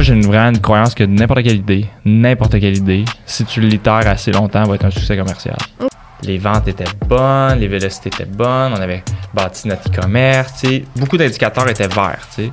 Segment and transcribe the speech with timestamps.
[0.00, 3.60] moi, j'ai une, vraiment une croyance que n'importe quelle idée, n'importe quelle idée, si tu
[3.60, 5.56] l'itères assez longtemps, va être un succès commercial.
[6.22, 10.64] Les ventes étaient bonnes, les vélocités étaient bonnes, on avait bâti notre e-commerce.
[10.96, 12.50] Beaucoup d'indicateurs étaient verts, tu sais.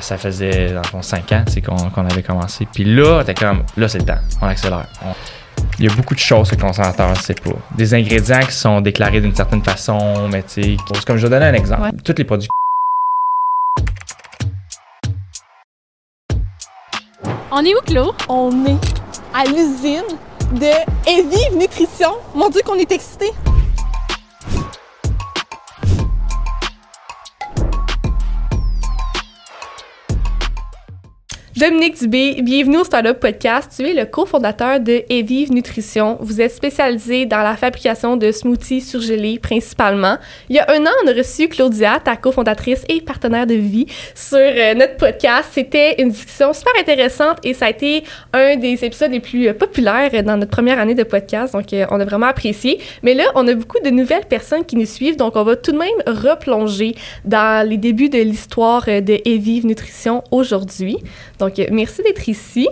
[0.00, 2.66] Ça faisait, dans le fond, 5 ans, qu'on qu'on avait commencé.
[2.72, 4.86] Puis là, t'es comme, là, c'est le temps, on accélère.
[5.04, 5.12] On-
[5.78, 7.50] Il y a beaucoup de choses que le consommateur ne sait pas.
[7.76, 10.76] Des ingrédients qui sont déclarés d'une certaine façon, mais tu sais,
[11.06, 11.82] comme je vais donner un exemple.
[11.82, 11.90] Ouais.
[12.02, 12.48] Tous les produits
[17.52, 18.14] On est où, Claude?
[18.28, 18.76] On est
[19.34, 20.04] à l'usine
[20.52, 20.70] de
[21.10, 22.12] Evive Nutrition.
[22.32, 23.32] Mon Dieu, qu'on est excités!
[31.60, 33.70] Dominique Dubé, bienvenue au Startup Podcast.
[33.76, 36.16] Tu es le cofondateur de Evive Nutrition.
[36.20, 40.16] Vous êtes spécialisé dans la fabrication de smoothies surgelés principalement.
[40.48, 43.84] Il y a un an, on a reçu Claudia, ta cofondatrice et partenaire de vie,
[44.14, 45.50] sur euh, notre podcast.
[45.52, 49.52] C'était une discussion super intéressante et ça a été un des épisodes les plus euh,
[49.52, 51.52] populaires dans notre première année de podcast.
[51.52, 52.80] Donc, euh, on a vraiment apprécié.
[53.02, 55.18] Mais là, on a beaucoup de nouvelles personnes qui nous suivent.
[55.18, 56.94] Donc, on va tout de même replonger
[57.26, 60.96] dans les débuts de l'histoire de Evive Nutrition aujourd'hui.
[61.38, 62.68] Donc, euh, merci d'être ici.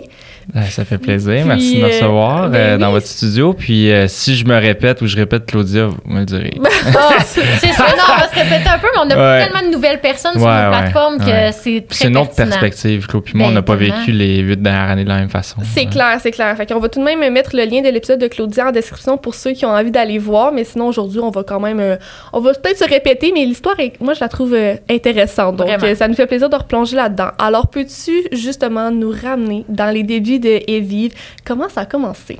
[0.55, 1.33] Euh, Ça fait plaisir.
[1.39, 2.81] Puis, Merci de me euh, recevoir ben euh, oui.
[2.81, 3.53] dans votre studio.
[3.53, 6.53] Puis euh, si je me répète ou je répète Claudia, vous me le direz.
[6.97, 7.41] Ah, c'est
[7.73, 9.45] ça, non, on va se répéter un peu, mais on a Ouais.
[9.45, 11.51] tellement de nouvelles personnes sur nos ouais, plateformes que ouais.
[11.51, 13.05] c'est très C'est une autre perspective.
[13.07, 15.29] Claude puis moi, on Ben, n'a pas vécu les huit dernières années de la même
[15.29, 15.57] façon.
[15.63, 15.85] C'est Ouais.
[15.87, 16.55] clair, c'est clair.
[16.57, 19.17] Fait qu'on va tout de même mettre le lien de l'épisode de Claudia en description
[19.17, 20.51] pour ceux qui ont envie d'aller voir.
[20.51, 21.79] Mais sinon, aujourd'hui, on va quand même.
[21.79, 21.95] euh,
[22.33, 25.57] on va peut-être se répéter, mais l'histoire, moi, je la trouve euh, intéressante.
[25.57, 27.29] Donc, euh, ça nous fait plaisir de replonger là-dedans.
[27.37, 31.13] Alors, peux-tu justement nous ramener dans les débuts de Evive?
[31.45, 32.39] Comment ça a commencé?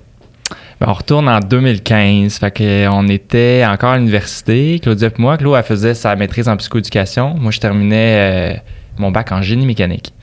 [0.80, 2.38] Ben, on retourne en 2015.
[2.39, 4.80] Fait que, euh, on était encore à l'université.
[4.81, 7.36] Claudia et moi, Claude, elle faisait sa maîtrise en psychoéducation.
[7.38, 8.58] Moi, je terminais euh,
[8.97, 10.14] mon bac en génie mécanique.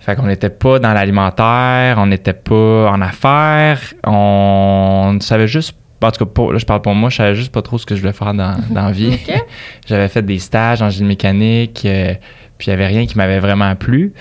[0.00, 6.10] Fait qu'on n'était pas dans l'alimentaire, on n'était pas en affaires, on savait juste, en
[6.10, 7.94] tout cas, pas- là, je parle pour moi, je savais juste pas trop ce que
[7.94, 9.16] je voulais faire dans, dans la vie.
[9.86, 12.14] J'avais fait des stages en génie mécanique, euh,
[12.58, 14.12] puis il n'y avait rien qui m'avait vraiment plu.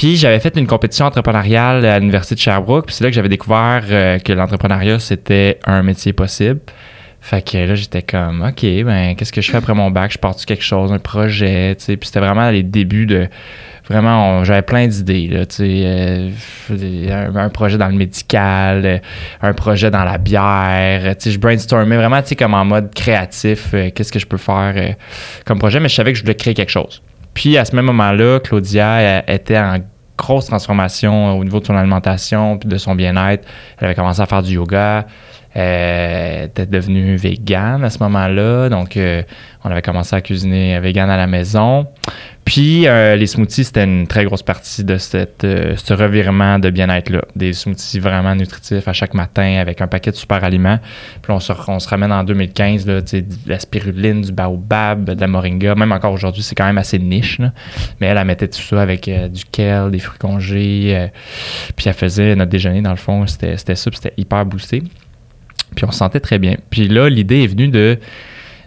[0.00, 3.28] Puis j'avais fait une compétition entrepreneuriale à l'Université de Sherbrooke, puis c'est là que j'avais
[3.28, 6.60] découvert euh, que l'entrepreneuriat, c'était un métier possible.
[7.20, 10.10] Fait que là, j'étais comme, OK, ben, qu'est-ce que je fais après mon bac?
[10.10, 11.96] Je pars sur quelque chose, un projet, tu sais.
[11.98, 13.28] Puis c'était vraiment les débuts de.
[13.90, 16.30] Vraiment, j'avais plein d'idées, là, euh,
[17.34, 18.98] un, projet dans le médical, euh,
[19.42, 21.14] un projet dans la bière.
[21.22, 24.94] Je brainstormais vraiment, comme en mode créatif, qu'est-ce que je peux faire
[25.44, 27.02] comme projet, mais je savais que je voulais créer quelque chose.
[27.34, 29.78] Puis à ce même moment-là, Claudia était en
[30.20, 33.46] grosse transformation au niveau de son alimentation puis de son bien-être.
[33.78, 35.06] Elle avait commencé à faire du yoga.
[35.56, 38.68] Euh, elle était devenue végane à ce moment-là.
[38.68, 39.22] Donc, euh,
[39.64, 41.86] on avait commencé à cuisiner vegan à la maison.
[42.50, 46.68] Puis, euh, les smoothies, c'était une très grosse partie de cette, euh, ce revirement de
[46.70, 47.22] bien-être-là.
[47.36, 50.80] Des smoothies vraiment nutritifs à chaque matin avec un paquet de super aliments.
[51.22, 51.52] Puis, on se,
[51.88, 53.02] ramène en 2015, là,
[53.46, 55.76] la spiruline, du baobab, de la moringa.
[55.76, 57.40] Même encore aujourd'hui, c'est quand même assez niche.
[58.00, 61.08] Mais elle, elle mettait tout ça avec euh, du kale, des fruits congés.
[61.76, 64.82] puis, elle faisait notre déjeuner, dans le fond, c'était ça, c'était hyper boosté.
[65.76, 66.56] Puis on se sentait très bien.
[66.68, 67.96] Puis là, l'idée est venue de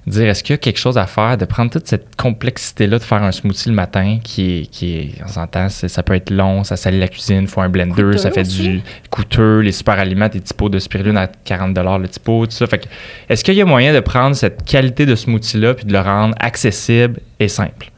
[0.08, 3.03] dire est-ce qu'il y a quelque chose à faire, de prendre toute cette complexité-là de
[3.03, 6.64] faire un smoothie le matin qui est, qui est on s'entend, ça peut être long,
[6.64, 8.69] ça salit la cuisine, il faut un blender, ça fait aussi?
[8.69, 12.68] du coûteux, les super aliments, des typos de spiruline à 40 le typo, tout ça.
[12.68, 12.86] Fait que,
[13.30, 16.36] est-ce qu'il y a moyen de prendre cette qualité de smoothie-là puis de le rendre
[16.40, 17.92] accessible et simple?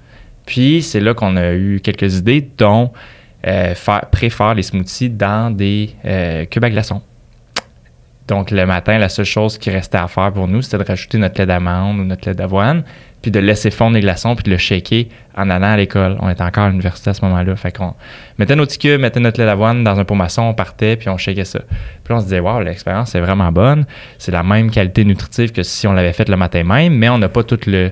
[0.45, 2.91] Puis c'est là qu'on a eu quelques idées, dont
[3.47, 7.01] euh, faire, préfère les smoothies dans des euh, cubes à glaçons.
[8.27, 11.17] Donc, le matin, la seule chose qui restait à faire pour nous, c'était de rajouter
[11.19, 12.83] notre lait d'amande ou notre lait d'avoine,
[13.21, 15.05] puis de laisser fondre les glaçons, puis de le shaker
[15.37, 16.17] en allant à l'école.
[16.21, 17.55] On était encore à l'université à ce moment-là.
[17.55, 17.93] Fait qu'on
[18.39, 21.07] mettait nos petits cubes, mettait notre lait d'avoine dans un pot maçon, on partait, puis
[21.09, 21.59] on shakait ça.
[22.03, 23.85] Puis on se disait, waouh, l'expérience est vraiment bonne.
[24.17, 27.19] C'est la même qualité nutritive que si on l'avait fait le matin même, mais on
[27.19, 27.91] n'a pas tout le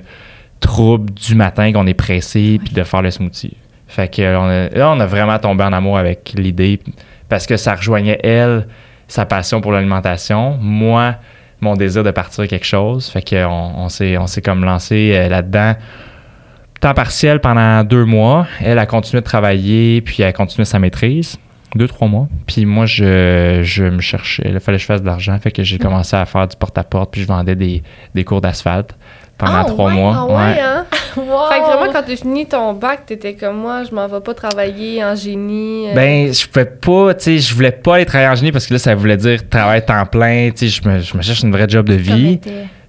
[0.58, 3.56] trouble du matin qu'on est pressé, puis de faire le smoothie.
[3.86, 6.80] Fait que euh, on a- là, on a vraiment tombé en amour avec l'idée,
[7.28, 8.66] parce que ça rejoignait elle
[9.08, 11.16] sa passion pour l'alimentation, moi,
[11.60, 13.08] mon désir de partir quelque chose.
[13.08, 15.74] Fait qu'on on s'est, on s'est comme lancé euh, là-dedans.
[16.80, 18.46] Temps partiel pendant deux mois.
[18.60, 21.38] Elle a continué de travailler, puis elle a continué sa maîtrise.
[21.74, 22.28] Deux, trois mois.
[22.46, 24.44] Puis moi, je, je me cherchais.
[24.46, 25.36] Il fallait que je fasse de l'argent.
[25.40, 27.82] Fait que j'ai commencé à faire du porte-à-porte, puis je vendais des,
[28.14, 28.94] des cours d'asphalte
[29.38, 30.14] pendant Ah, trois ouais, mois.
[30.16, 30.84] Ah ouais, hein?
[31.16, 31.48] Wow.
[31.48, 34.34] Fait que vraiment, quand tu fini ton bac, t'étais comme moi, je m'en vais pas
[34.34, 35.88] travailler en génie.
[35.90, 38.66] euh, Ben, je pouvais pas, tu sais, je voulais pas aller travailler en génie parce
[38.66, 41.42] que là, ça voulait dire travail temps plein, tu sais, je me, je me cherche
[41.42, 42.40] une vraie job de vie.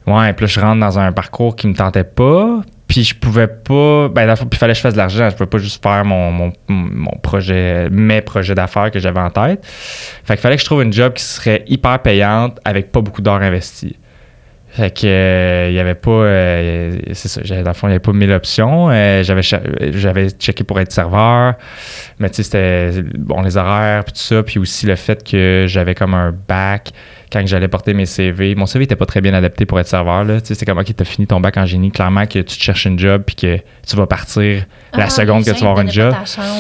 [0.08, 2.62] Ouais, puis là, je rentre dans un parcours qui me tentait pas.
[2.88, 4.10] Puis je pouvais pas.
[4.10, 5.28] Ben, dans le fond, puis il fallait que je fasse de l'argent.
[5.30, 9.32] Je pouvais pas juste faire mon, mon, mon projet, mes projets d'affaires que j'avais en
[9.32, 9.66] tête.
[9.66, 13.24] Fait qu'il fallait que je trouve une job qui serait hyper payante avec pas beaucoup
[13.24, 13.96] d'heures investies.
[14.76, 17.94] Fait que euh, il y avait pas euh, c'est ça, dans le fond, il y
[17.94, 18.90] avait pas mille options.
[18.90, 21.54] Euh, j'avais j'avais checké pour être serveur,
[22.20, 25.64] mais tu sais c'était bon les horaires puis tout ça, puis aussi le fait que
[25.70, 26.92] j'avais comme un bac
[27.36, 28.56] quand j'allais porter mes CV.
[28.56, 30.78] Mon CV était pas très bien adapté pour être serveur là, tu sais c'est comme
[30.78, 33.36] OK, t'as fini ton bac en génie, clairement que tu te cherches une job puis
[33.36, 36.14] que tu vas partir la Ah, seconde que tu vas avoir une job.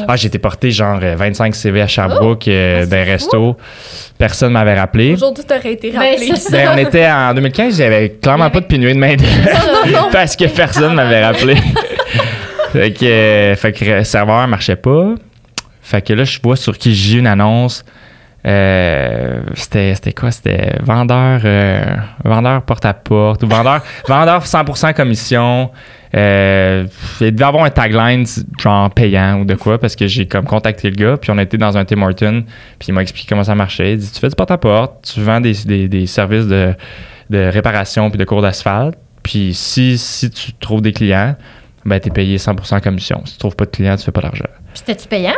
[0.07, 3.55] Ah, j'ai été porté genre euh, 25 CV à Sherbrooke euh, Ah, d'un resto.
[4.17, 5.13] Personne m'avait rappelé.
[5.13, 6.31] Aujourd'hui, t'aurais été Ben, rappelé.
[6.51, 9.15] Ben, on était en 2015, j'avais clairement pas de pénurie de main
[10.11, 11.55] parce que personne m'avait rappelé.
[12.73, 15.15] fait que, euh, fait que euh, serveur marchait pas.
[15.81, 17.85] Fait que là, je vois sur Kijiji une annonce.
[18.45, 20.29] Euh, c'était quoi?
[20.29, 21.83] C'était vendeur euh,
[22.23, 25.71] vendeur porte à porte ou vendeur vendeur 100% commission.
[26.15, 26.85] Euh,
[27.21, 28.25] il devait avoir un tagline
[28.59, 31.57] genre payant ou de quoi parce que j'ai comme contacté le gars puis on été
[31.57, 32.43] dans un Tim Horton
[32.77, 33.93] puis il m'a expliqué comment ça marchait.
[33.93, 36.73] Il dit tu fais du porte à porte tu vends des, des, des services de,
[37.31, 41.35] de réparation puis de cours d'asphalte puis si, si tu trouves des clients
[41.83, 43.21] ben t'es payé 100% commission.
[43.25, 44.45] Si tu trouves pas de clients tu fais pas d'argent.
[44.75, 45.33] C'était-tu payant?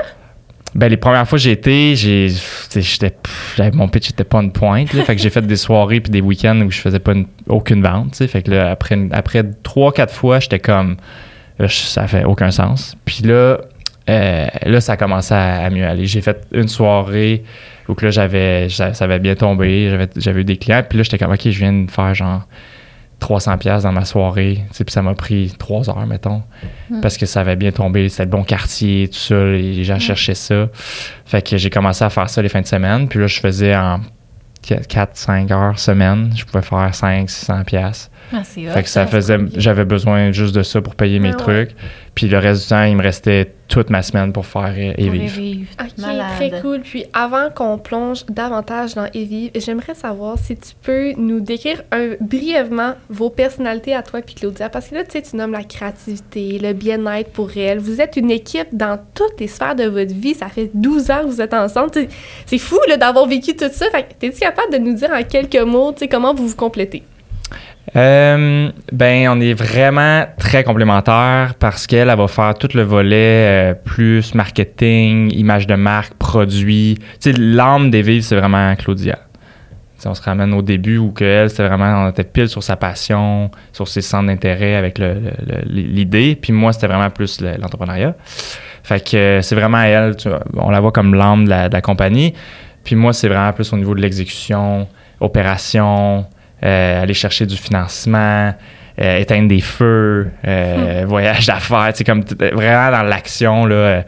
[0.77, 2.29] Ben, les premières fois que j'ai été, j'ai,
[2.75, 3.11] j'étais,
[3.73, 4.89] mon pitch était pas une pointe.
[5.05, 7.81] Fait que j'ai fait des soirées puis des week-ends où je faisais pas une- aucune
[7.81, 8.15] vente.
[8.15, 10.97] Fait que là, après, après trois, quatre fois, j'étais comme,
[11.57, 12.95] là, ça fait aucun sens.
[13.05, 13.57] Puis là,
[14.07, 16.05] euh, là, ça a commencé à, mieux aller.
[16.05, 17.43] J'ai fait une soirée
[17.89, 20.07] où là, j'avais, ça, avait bien tombé.
[20.15, 20.83] J'avais eu des clients.
[20.87, 22.43] Puis là, j'étais comme, OK, je viens de faire genre
[23.19, 24.63] 300 pièces dans ma soirée.
[24.69, 26.43] Tu sais, Puis ça m'a pris trois heures, mettons
[27.01, 30.35] parce que ça avait bien tombé, c'était le bon quartier, tout ça, les gens cherchaient
[30.35, 30.67] ça.
[31.25, 33.75] Fait que j'ai commencé à faire ça les fins de semaine, puis là je faisais
[33.75, 34.01] en
[34.63, 38.11] 4-5 heures semaine, je pouvais faire 5 600 pièces.
[38.33, 41.37] Ah, Fait que ça faisait j'avais besoin juste de ça pour payer mes Ah ouais.
[41.65, 41.75] trucs,
[42.13, 45.09] puis le reste du temps, il me restait toute ma semaine pour faire euh, et
[45.09, 45.65] vivre.
[45.79, 46.25] Ok, Malade.
[46.37, 46.79] très cool.
[46.81, 52.15] Puis avant qu'on plonge davantage dans Evie, j'aimerais savoir si tu peux nous décrire un-
[52.21, 54.69] brièvement vos personnalités à toi puis Claudia.
[54.69, 57.79] Parce que là, tu sais, tu nommes la créativité, le bien-être pour elle.
[57.79, 60.33] Vous êtes une équipe dans toutes les sphères de votre vie.
[60.33, 61.91] Ça fait 12 ans que vous êtes ensemble.
[62.45, 63.85] C'est fou là, d'avoir vécu tout ça.
[63.91, 66.55] Fait que t'es-tu capable de nous dire en quelques mots, tu sais, comment vous vous
[66.55, 67.03] complétez?
[67.95, 73.71] Euh, ben, on est vraiment très complémentaires parce qu'elle, elle va faire tout le volet
[73.71, 76.97] euh, plus marketing, image de marque, produit.
[77.21, 79.19] Tu sais, l'âme des vives, c'est vraiment Claudia.
[80.05, 82.75] On se ramène au début où que elle, c'était vraiment, on était pile sur sa
[82.77, 85.01] passion, sur ses centres d'intérêt avec
[85.65, 86.37] l'idée.
[86.39, 88.15] Puis moi, c'était vraiment plus le- l'entrepreneuriat.
[88.83, 90.15] Fait que euh, c'est vraiment elle,
[90.55, 92.33] on la voit comme l'âme de de la compagnie.
[92.83, 94.87] Puis moi, c'est vraiment plus au niveau de l'exécution,
[95.19, 96.25] opération,
[96.63, 98.53] euh, aller chercher du financement,
[98.99, 104.03] euh, éteindre des feux, euh, voyage d'affaires, sais, comme vraiment dans l'action, là.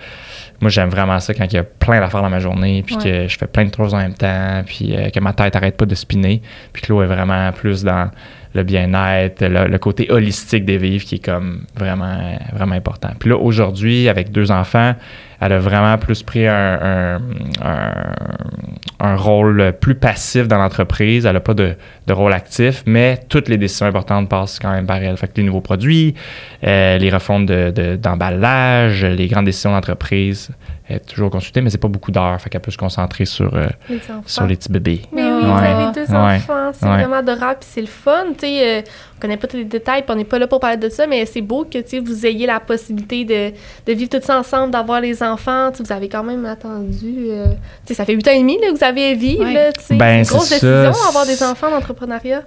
[0.62, 3.04] moi, j'aime vraiment ça quand il y a plein d'affaires dans ma journée, puis Ouais.
[3.04, 5.86] que je fais plein de choses en même temps, puis que ma tête arrête pas
[5.86, 6.42] de spinner.
[6.74, 8.10] Puis Claude est vraiment plus dans
[8.56, 12.18] le bien-être, le, le côté holistique des vivres qui est comme vraiment,
[12.52, 13.10] vraiment important.
[13.20, 14.96] Puis là, aujourd'hui, avec deux enfants,
[15.42, 17.22] elle a vraiment plus pris un, un,
[17.64, 18.14] un-
[19.02, 21.26] un rôle plus passif dans l'entreprise.
[21.26, 21.76] Elle n'a pas de,
[22.08, 25.16] de rôle actif, mais toutes les décisions importantes passent quand même par elle.
[25.18, 26.16] Fait que les nouveaux produits,
[26.66, 30.50] euh, les refontes de- de- d'emballage, les grandes décisions d'entreprise,
[30.88, 32.40] elle est toujours consultée, mais c'est pas beaucoup d'heures.
[32.42, 35.02] Fait qu'elle peut se concentrer sur, euh, Les sur les petits bébés.
[35.14, 36.98] Mais oui, vous avez deux enfants, c'est Ouais.
[36.98, 38.82] vraiment adorable, puis c'est le fun, tu sais, euh,
[39.18, 41.06] on connaît pas tous les détails, puis on n'est pas là pour parler de ça,
[41.06, 43.52] mais c'est beau que, tu sais, vous ayez la possibilité de,
[43.86, 47.46] de vivre tout ça ensemble, d'avoir les enfants, sais, vous avez quand même attendu, euh,
[47.48, 47.54] tu
[47.88, 49.54] sais, ça fait huit ans et demi, là, que vous avez vivre, Ouais.
[49.54, 50.88] là, Ben, c'est une grosse c'est ça.
[50.90, 52.42] décision, avoir des enfants d'entrepreneuriat.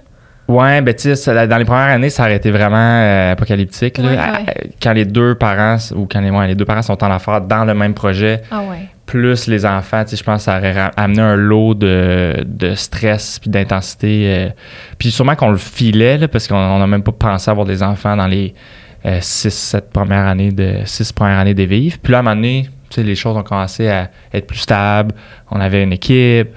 [0.45, 3.97] Ouais, ben tu sais, ça, dans les premières années, ça aurait été vraiment euh, apocalyptique.
[3.97, 4.03] là.
[4.03, 4.17] Ouais, ouais.
[4.19, 7.39] à- Quand les deux parents, ou quand les, ouais, les deux parents sont en affaires
[7.39, 8.89] dans le même projet, Ah ouais.
[9.05, 12.43] plus les enfants, tu sais, je pense que ça aurait ra- amené un lot de,
[12.45, 14.35] de stress puis d'intensité.
[14.37, 14.49] euh.
[14.97, 18.17] Puis sûrement qu'on le filait, là, parce qu'on n'a même pas pensé avoir des enfants
[18.17, 18.53] dans les
[19.05, 21.53] 6, 7 premières années de six premières années.
[21.55, 24.59] Puis là, à un moment donné, tu sais, les choses ont commencé à être plus
[24.59, 25.13] stables.
[25.51, 26.49] On avait une équipe,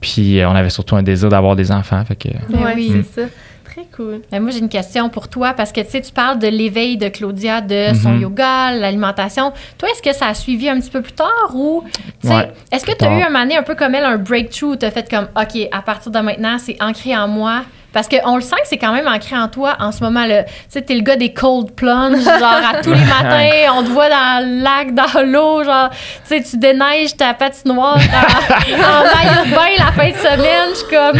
[0.00, 2.02] puis euh, on avait surtout un désir d'avoir des enfants.
[2.04, 2.92] Fait que, Ben ouais, oui.
[3.12, 3.28] c'est ça.
[3.64, 4.22] Très cool.
[4.32, 6.96] Ben, moi, j'ai une question pour toi parce que tu sais, tu parles de l'éveil
[6.96, 8.22] de Claudia, de son Mhm.
[8.22, 9.52] yoga, l'alimentation.
[9.78, 11.84] Toi, est-ce que ça a suivi un petit peu plus tard ou
[12.20, 14.04] tu sais, Ouais, est-ce que tu as eu un moment donné un peu comme elle,
[14.04, 17.62] un breakthrough, tu as fait comme OK, à partir de maintenant, c'est ancré en moi?
[17.92, 20.24] Parce qu'on le sent que c'est quand même ancré en toi en ce moment.
[20.26, 20.44] là.
[20.44, 23.88] Tu sais, t'es le gars des cold plunges, genre à tous les matins, on te
[23.88, 29.44] voit dans le lac, dans l'eau, genre, tu sais, tu déneiges ta patinoire en maillot
[29.44, 30.70] de bain la fin de semaine.
[30.70, 31.18] Je suis comme,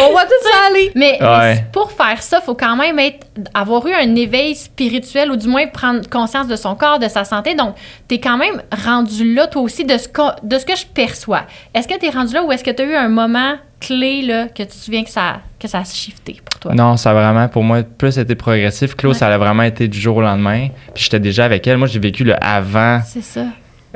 [0.00, 0.92] On voit tout ça aller.
[0.94, 1.64] Mais Ouais.
[1.72, 5.48] pour faire ça, il faut quand même être, avoir eu un éveil spirituel ou du
[5.48, 7.54] moins prendre conscience de son corps, de sa santé.
[7.54, 7.74] Donc,
[8.08, 10.86] tu es quand même rendu là, toi aussi, de ce, qu'on- de ce que je
[10.86, 11.42] perçois.
[11.74, 14.22] Est-ce que tu es rendu là ou est-ce que tu as eu un moment clé
[14.22, 16.74] là, que tu te souviens que ça, que ça a shifté pour toi?
[16.74, 18.94] Non, ça a vraiment, pour moi, plus été progressif.
[18.94, 19.18] Claude, Ouais.
[19.18, 20.68] ça a vraiment été du jour au lendemain.
[20.94, 21.78] Puis j'étais déjà avec elle.
[21.78, 23.44] Moi, j'ai vécu le avant C'est ça.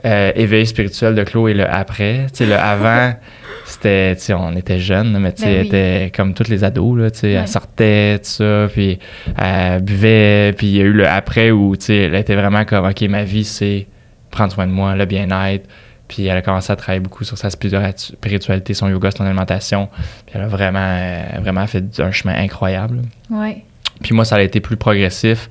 [0.04, 2.26] Euh, éveil spirituel de et le après.
[2.28, 3.14] Tu sais, le avant,
[3.64, 5.66] c'était, tu sais, on était jeunes, mais tu sais, Ben oui.
[5.68, 7.32] était comme tous les ados, là, tu sais, Ouais.
[7.34, 8.98] elle sortait, tout ça, puis
[9.38, 12.64] elle buvait, puis il y a eu le après où, tu sais, elle était vraiment
[12.64, 13.86] comme, OK, ma vie, c'est
[14.30, 15.66] prendre soin de moi, le bien-être.
[16.08, 19.88] Puis elle a commencé à travailler beaucoup sur sa spiritua- spiritualité, son yoga, son alimentation.
[20.26, 23.02] Puis elle a vraiment, euh, vraiment fait un chemin incroyable.
[23.28, 23.64] Ouais.
[24.04, 25.48] Puis moi, ça a été plus progressif.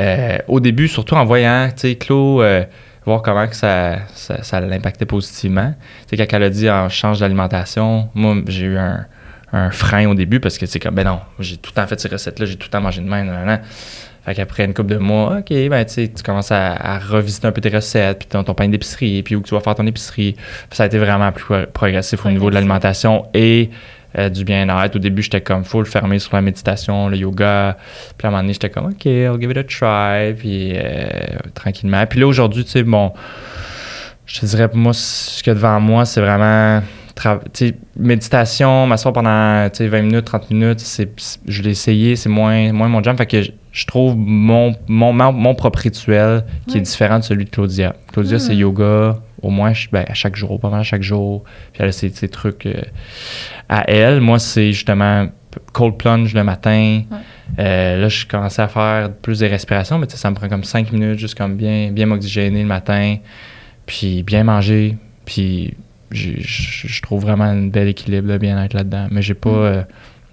[0.00, 2.64] Euh, au début, surtout en voyant, tu sais, Claude, euh,
[3.04, 5.74] voir comment que ça, ça, ça l'impactait positivement.
[6.08, 9.06] Tu sais, quand elle a dit on change d'alimentation, moi, j'ai eu un,
[9.52, 12.00] un frein au début parce que c'est comme, ben non, j'ai tout le temps fait
[12.00, 13.60] ces recettes-là, j'ai tout le temps mangé de même, nan, nan.
[14.24, 17.60] Fait qu'après une couple de mois, OK, ben tu commences à, à revisiter un peu
[17.60, 20.34] tes recettes, puis ton, ton pain d'épicerie, puis où tu vas faire ton épicerie.
[20.34, 23.70] Puis ça a été vraiment plus pro- progressif au niveau de l'alimentation et
[24.18, 24.96] euh, du bien-être.
[24.96, 27.76] Au début, j'étais comme full fermé sur la méditation, le yoga.
[28.18, 30.34] Puis à un moment donné, j'étais comme, OK, I'll give it a try.
[30.34, 31.10] Puis euh,
[31.54, 32.04] tranquillement.
[32.06, 33.12] Puis là, aujourd'hui, tu sais, bon,
[34.26, 36.80] je te dirais, moi, ce qu'il y a devant moi, c'est vraiment.
[37.96, 41.08] méditation, m'asseoir pendant tu sais, 20 minutes, 30 minutes, c'est,
[41.46, 43.16] je l'ai essayé, c'est moins, moins mon jam.
[43.16, 47.24] Fait que je, je trouve mon, mon, mon, mon propre rituel qui est différent de
[47.24, 47.94] celui de Claudia.
[48.12, 48.58] Claudia, c'est Hmm.
[48.58, 51.44] yoga, au moins je- ben, à chaque jour, pas mal à chaque jour.
[51.72, 52.80] Puis elle a ses, ses trucs euh,
[53.68, 54.20] à elle.
[54.20, 55.28] Moi, c'est justement
[55.72, 57.02] cold plunge le matin.
[57.10, 57.16] Ouais.
[57.58, 60.90] Euh, là, je commençais à faire plus des respirations, mais ça me prend comme 5
[60.92, 63.16] minutes, juste comme bien, bien m'oxygéner le matin,
[63.86, 64.96] puis bien manger.
[65.26, 65.74] Puis
[66.10, 69.08] je trouve vraiment un bel équilibre de bien-être là-dedans.
[69.10, 69.54] Mais j'ai pas Mm.
[69.64, 69.82] euh,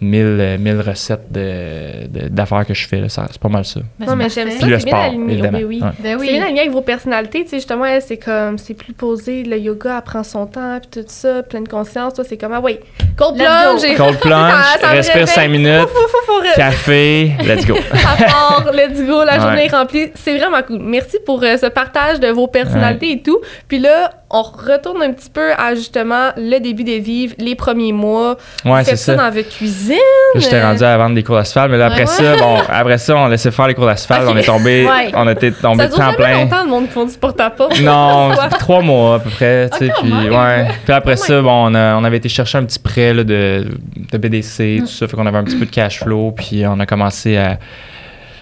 [0.01, 3.03] mille, euh, mille recettes d'affaires que je fais.
[3.10, 3.79] C'est pas mal ça.
[4.00, 4.58] Ben, Non, c'est mais j'aime ça.
[4.62, 5.34] Puis le c'est bien sport, aligné.
[5.34, 5.58] évidemment.
[5.60, 5.79] Oui, oui.
[5.82, 5.89] Ouais.
[6.00, 6.44] Ben C'est bien oui.
[6.44, 9.96] aligné avec vos personnalités, tu sais, justement, elle, c'est comme, c'est plus posé, le yoga,
[9.98, 12.79] elle prend son temps, puis tout ça, pleine conscience, toi, c'est comme, ah oui,
[13.18, 15.36] cold Let's plunge, Cold plunge, Ça- ça me respire réveille.
[15.36, 17.75] 5 minutes, Fou, fou, fou, fou, café, let's go.
[17.91, 19.39] part, let's go, la Ouais.
[19.41, 20.12] journée est remplie.
[20.15, 20.79] C'est vraiment cool.
[20.79, 23.39] Merci pour euh, ce partage de vos personnalités et tout.
[23.68, 27.94] Puis là, on retourne un petit peu à justement le début des vivres, les premiers
[27.94, 28.38] mois.
[28.64, 29.16] Ouais, c'est ça ça.
[29.16, 29.96] dans votre cuisine?
[30.36, 32.06] Là, j'étais rendu à vendre des cours d'asphalte, mais là, après Ouais.
[32.06, 35.12] ça, bon, après ça, on laissait faire les cours d'asphalte, on est tombé, Ouais.
[35.16, 36.34] on était tombé Ça de temps plein.
[36.44, 37.82] longtemps, le monde qui font du porte-à-porte.
[37.82, 40.68] Non, trois mois à peu près, tu sais, Ah, puis ouais.
[40.86, 43.66] Puis après ça, bon, on, a- on avait été chercher un petit prêt là, de,
[44.12, 44.80] de BDC, Mm.
[44.82, 47.36] tout ça, fait qu'on avait un petit peu de cash flow, puis on a commencé
[47.38, 47.58] à...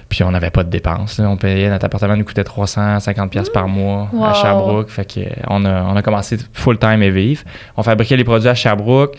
[0.09, 1.29] Puis on n'avait pas de dépenses, là.
[1.29, 4.23] on payait, notre appartement nous coûtait 350 pièces par mois Wow.
[4.25, 7.43] à Sherbrooke, fait que euh, on a, on a commencé full-time et vivre.
[7.75, 9.15] On fabriquait les produits à Sherbrooke.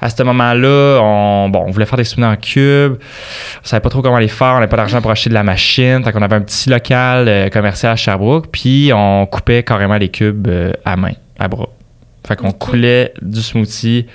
[0.00, 2.94] À ce moment-là, on, bon, on voulait faire des souvenirs en cube.
[3.62, 4.52] On savait pas trop comment les faire.
[4.52, 6.02] On n'avait pas d'argent pour acheter de la machine.
[6.02, 8.46] Fait qu'on avait un petit local euh, commercial à Sherbrooke.
[8.50, 11.68] Puis on coupait carrément les cubes euh, à main, à bras.
[12.26, 14.06] Fait qu'on coulait du smoothie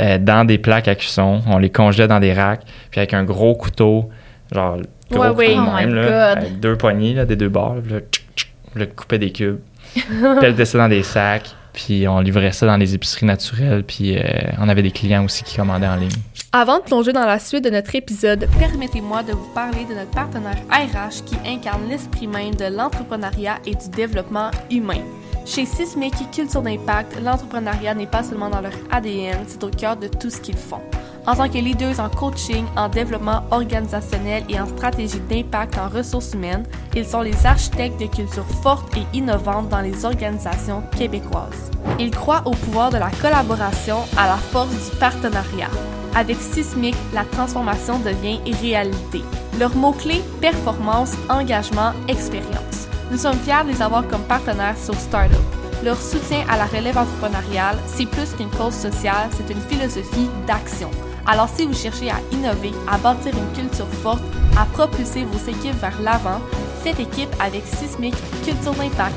[0.00, 1.42] euh, dans des plaques à cuisson.
[1.46, 2.62] On les congelait dans des racks.
[2.90, 4.10] Puis avec un gros couteau,
[4.52, 4.78] genre
[5.10, 5.54] gros Ouais, oui.
[5.54, 7.76] de Oh même, là, avec deux poignées, là, des deux bords.
[7.88, 9.60] Là, tchic, tchic, le coupait des cubes.
[10.40, 11.54] pelletait ça dans des sacs.
[11.72, 13.84] Puis on livrait ça dans les épiceries naturelles.
[13.84, 14.22] Puis euh,
[14.58, 16.10] on avait des clients aussi qui commandaient en ligne.
[16.52, 20.10] Avant de plonger dans la suite de notre épisode, permettez-moi de vous parler de notre
[20.10, 25.00] partenaire RH qui incarne l'esprit même de l'entrepreneuriat et du développement humain.
[25.46, 30.08] Chez Sismic Culture d'Impact, l'entrepreneuriat n'est pas seulement dans leur ADN, c'est au cœur de
[30.08, 30.82] tout ce qu'ils font.
[31.30, 36.34] En tant que leaders en coaching, en développement organisationnel et en stratégie d'impact en ressources
[36.34, 41.70] humaines, ils sont les architectes de cultures fortes et innovantes dans les organisations québécoises.
[42.00, 45.70] Ils croient au pouvoir de la collaboration, à la force du partenariat.
[46.16, 49.22] Avec Sismic, la transformation devient réalité.
[49.56, 52.88] Leurs mots-clés, performance, engagement, expérience.
[53.12, 55.38] Nous sommes fiers de les avoir comme partenaires sur Startup.
[55.84, 60.90] Leur soutien à la relève entrepreneuriale, c'est plus qu'une cause sociale, c'est une philosophie d'action.
[61.26, 64.22] Alors si vous cherchez à innover, à bâtir une culture forte,
[64.58, 66.40] à propulser vos équipes vers l'avant,
[66.82, 69.14] faites équipe avec Sismic Culture d'Impact.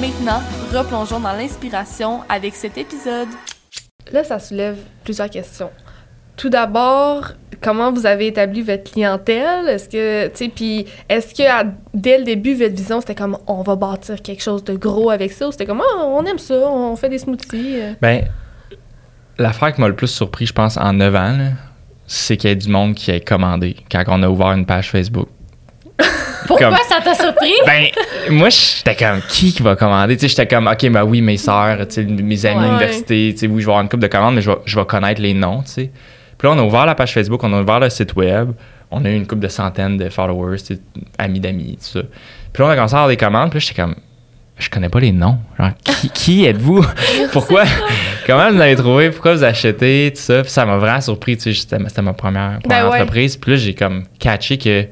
[0.00, 0.40] Maintenant,
[0.72, 3.28] replongeons dans l'inspiration avec cet épisode.
[4.12, 5.70] Là, ça soulève plusieurs questions.
[6.36, 9.68] Tout d'abord, comment vous avez établi votre clientèle?
[9.68, 11.64] Est-ce que, tu sais, puis est-ce que à-
[11.94, 15.32] dès le début, votre vision, c'était comme on va bâtir quelque chose de gros avec
[15.32, 15.48] ça?
[15.48, 17.80] Ou c'était comme Ah, on aime ça, on fait des smoothies?
[17.80, 17.92] euh?
[18.00, 18.28] Ben,
[19.38, 21.38] l'affaire qui m'a le plus surpris, je pense, en 9 ans,
[22.06, 24.90] c'est qu'il y ait du monde qui ait commandé quand on a ouvert une page
[24.90, 25.28] Facebook.
[26.46, 27.52] Pourquoi Comme- ça t'a surpris?
[27.66, 27.86] Ben,
[28.30, 30.16] moi, j'étais comme, qui qui va commander?
[30.16, 32.66] Tu sais, j'étais comme, OK, ben oui, mes sœurs, tu sais, mes amis Ouais.
[32.68, 34.78] d'université, tu sais, oui, je vais avoir une couple de commandes, mais je vais, je
[34.78, 35.90] vais connaître les noms, tu sais.
[36.38, 38.52] Puis là, on a ouvert la page Facebook, on a ouvert le site web.
[38.90, 40.80] On a eu une couple de centaines de followers, tu sais,
[41.18, 42.06] amis d'amis, tout ça.
[42.52, 43.50] Puis là, on a commencé à avoir des commandes.
[43.50, 43.96] Puis là, j'étais comme,
[44.56, 45.38] je connais pas les noms.
[45.58, 46.86] Genre, qui, qui êtes-vous?
[47.32, 47.64] Pourquoi?
[48.28, 49.08] Comment vous avez trouvé?
[49.10, 50.12] Pourquoi vous achetez?
[50.14, 50.42] Tout ça.
[50.42, 51.38] Puis ça m'a vraiment surpris.
[51.38, 53.00] Tu sais, c'était, ma première, première Ben ouais.
[53.00, 53.38] entreprise.
[53.38, 54.82] Puis là, j'ai comme catché que,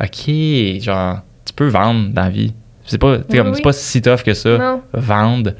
[0.00, 2.54] OK, genre, tu peux vendre dans la vie.
[2.84, 3.54] C'est pas, Oui, comme, oui.
[3.56, 4.56] c'est pas si tough que ça.
[4.56, 4.82] Non.
[4.92, 5.50] Vendre.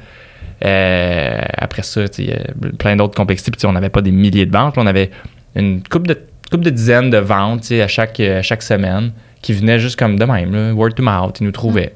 [0.63, 2.39] Euh, après ça, tu sais, il y a
[2.79, 3.51] plein d'autres complexités.
[3.51, 4.77] Puis on n'avait pas des milliers de ventes.
[4.77, 5.11] là, on avait
[5.53, 6.17] une couple de,
[6.49, 9.99] couple de dizaines de ventes tu sais, à chaque, à chaque semaine qui venaient juste
[9.99, 11.41] comme de même, là, word to mouth.
[11.41, 11.93] Ils nous trouvaient.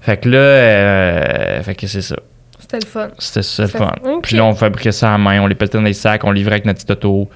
[0.00, 2.16] Fait que là, euh, fait que c'est ça.
[2.78, 3.08] C'était le fun.
[3.18, 3.92] C'était le fun.
[4.22, 6.54] Puis là, on fabriquait ça à main, on les pelletait dans des sacs, on livrait
[6.54, 7.28] avec notre petit auto.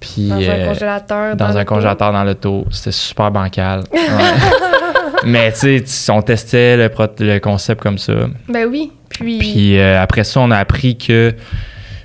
[0.00, 1.36] Puis Dans un euh, congélateur.
[1.36, 2.64] dans un congélateur dans l'auto.
[2.70, 3.82] C'était super bancal.
[3.92, 5.28] Ouais.
[5.30, 8.12] Mais tu sais, on testait le, pro- le concept comme ça.
[8.48, 8.90] Ben oui.
[9.08, 11.32] Puis, Puis euh, après ça, on a appris que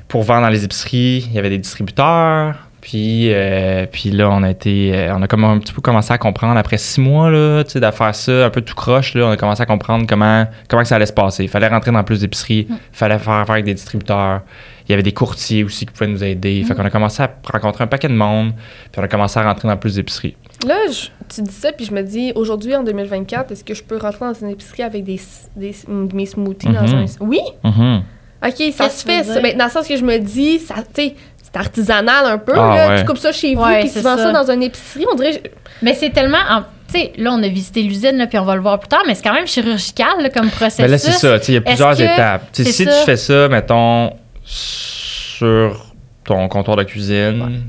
[0.08, 2.56] pour vendre dans les épiceries, il y avait des distributeurs.
[2.90, 6.14] Puis, euh, puis là, on a été, euh, on a comme un petit peu commencé
[6.14, 9.14] à comprendre après six mois là, tu sais, de faire ça un peu tout croche
[9.14, 11.44] là, on a commencé à comprendre comment comment que ça allait se passer.
[11.44, 14.40] Il fallait rentrer dans plus d'épiceries, il fallait faire affaire avec des distributeurs.
[14.88, 16.64] Il y avait des courtiers aussi qui pouvaient nous aider.
[16.64, 18.54] Fait qu'on a commencé à rencontrer un paquet de monde,
[18.90, 20.38] puis on a commencé à rentrer dans plus d'épiceries.
[20.66, 23.84] là, je- tu dis ça, puis je me dis, aujourd'hui, en 2024, est-ce que je
[23.84, 25.20] peux rentrer dans une épicerie avec des,
[25.58, 25.76] des,
[26.14, 26.96] mes smoothies dans Mhm.
[27.00, 27.06] un...
[27.20, 27.40] Oui?
[27.66, 28.02] Mhm.
[28.46, 29.42] OK, ça se fait, ça.
[29.42, 31.16] Ben, dans le sens que je me dis, ça, tu sais,
[31.52, 32.88] c'est artisanal un peu, Ah, là.
[32.90, 33.00] ouais.
[33.00, 34.32] Tu coupes ça chez vous, Ouais, puis tu c'est vends ça.
[34.32, 34.44] ça.
[34.44, 35.06] dans une épicerie.
[35.12, 35.42] On dirait...
[35.82, 36.38] Mais c'est tellement.
[36.50, 38.88] en- Tu sais, là, on a visité l'usine, là, puis on va le voir plus
[38.88, 40.80] tard, mais c'est quand même chirurgical là, comme processus.
[40.80, 41.38] Mais là, c'est ça.
[41.40, 42.44] tu sais, Il y a plusieurs que étapes.
[42.54, 42.86] Si ça?
[42.86, 44.12] tu fais ça, mettons,
[44.46, 45.86] sur
[46.24, 47.64] ton comptoir de cuisine,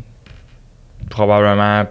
[1.11, 1.85] probablement,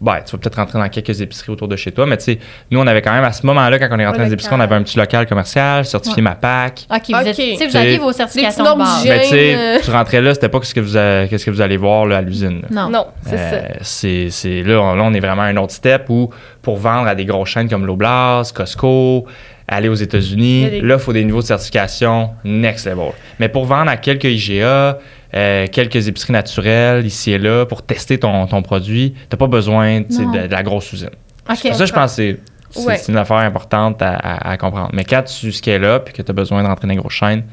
[0.00, 2.06] ben, tu vas peut-être rentrer dans quelques épiceries autour de chez toi.
[2.06, 2.38] Mais tu sais,
[2.70, 4.54] nous, on avait quand même, à ce moment-là, quand on est rentré dans les épiceries,
[4.56, 6.22] on avait un petit local commercial, certifié Ouais.
[6.30, 6.86] MAPAC.
[6.90, 7.34] OK, vous, êtes- Ok.
[7.34, 9.02] tu sais, vous aviez vos certifications de base.
[9.02, 9.16] d'hygiène.
[9.18, 11.50] Mais tu sais, euh, tu rentrais là, c'était pas ce que vous, a- qu'est-ce que
[11.50, 12.62] vous allez voir là, à l'usine.
[12.70, 12.88] Non.
[12.90, 13.66] Non, c'est Euh, ça.
[13.82, 16.30] c'est, c'est- là, on, là, on est vraiment à un autre step où
[16.62, 19.26] pour vendre à des grosses chaînes comme Loblaws, Costco,
[19.68, 23.10] aller aux États-Unis, des- là, il faut des niveaux de certification next level.
[23.38, 24.98] Mais pour vendre à quelques IGA,
[25.34, 30.02] euh, quelques épiceries naturelles ici et là, pour tester ton, ton produit, t'as pas besoin
[30.02, 31.10] tu de, de la grosse usine.
[31.54, 32.38] Ça, je pense que c'est,
[32.70, 32.96] c'est, Ouais.
[32.96, 34.90] c'est une affaire importante à, à- à comprendre.
[34.92, 37.12] Mais quand tu scales up et que tu as besoin de rentrer dans les grosses
[37.14, 37.44] chaînes,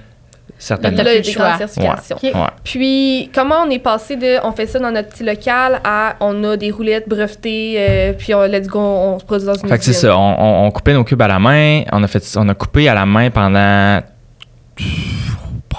[0.57, 0.97] certainement.
[0.97, 1.47] T'as Là, il y a plus des choix.
[1.47, 2.17] grandes certifications.
[2.23, 2.33] Ouais.
[2.33, 2.47] Ouais.
[2.63, 6.43] Puis, comment on est passé de on fait ça dans notre petit local à on
[6.45, 9.77] a des roulettes brevetées, euh, puis on, let's go, on se produit dans une Fait
[9.77, 11.83] que c'est ça, on, on- on coupait nos cubes à la main.
[11.91, 14.01] On a, fait, on a coupé à la main pendant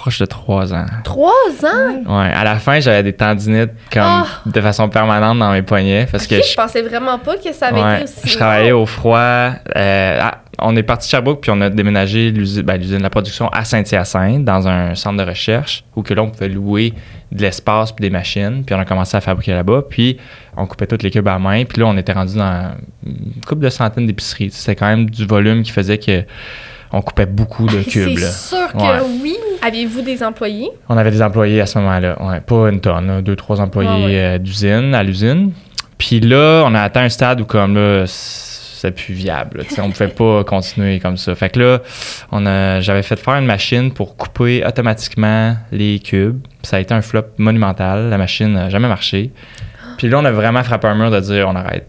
[0.06, 0.86] proche de trois ans.
[1.02, 1.32] Trois
[1.64, 1.96] ans?
[2.06, 4.26] Ouais, à la fin, j'avais des tendinites comme Ah!
[4.46, 7.82] de façon permanente dans mes poignets parce que je, pensais vraiment pas que ça avait
[7.82, 8.28] ouais, été aussi.
[8.28, 9.50] je travaillais au froid.
[9.74, 13.10] Euh, on est parti de Sherbrooke puis on a déménagé l'usine, ben, l'usine de la
[13.10, 16.92] production à Saint-Hyacinthe dans un centre de recherche où que là on pouvait louer
[17.32, 20.18] de l'espace puis des machines puis on a commencé à fabriquer là-bas puis
[20.56, 23.64] on coupait toutes les cubes à main puis là on était rendu dans une couple
[23.64, 24.52] de centaines d'épiceries.
[24.52, 26.22] C'était quand même du volume qui faisait que
[26.92, 28.18] on coupait beaucoup de cubes.
[28.18, 28.26] là.
[28.28, 29.00] C'est sûr que Ouais.
[29.22, 29.36] oui.
[29.62, 30.70] Aviez-vous des employés?
[30.88, 32.16] On avait des employés à ce moment-là.
[32.22, 34.18] Ouais, pas une tonne, là, deux, trois employés ouais.
[34.20, 35.52] euh, d'usine, à l'usine.
[35.98, 39.64] Puis là, on a atteint un stade où comme là, c'est plus viable.
[39.78, 41.34] on pouvait pas continuer comme ça.
[41.34, 41.78] Fait que là,
[42.30, 46.38] on a, j'avais fait faire une machine pour couper automatiquement les cubes.
[46.62, 48.10] Ça a été un flop monumental.
[48.10, 49.30] La machine n'a jamais marché.
[49.96, 51.86] Puis là, on a vraiment frappé un mur de dire on arrête.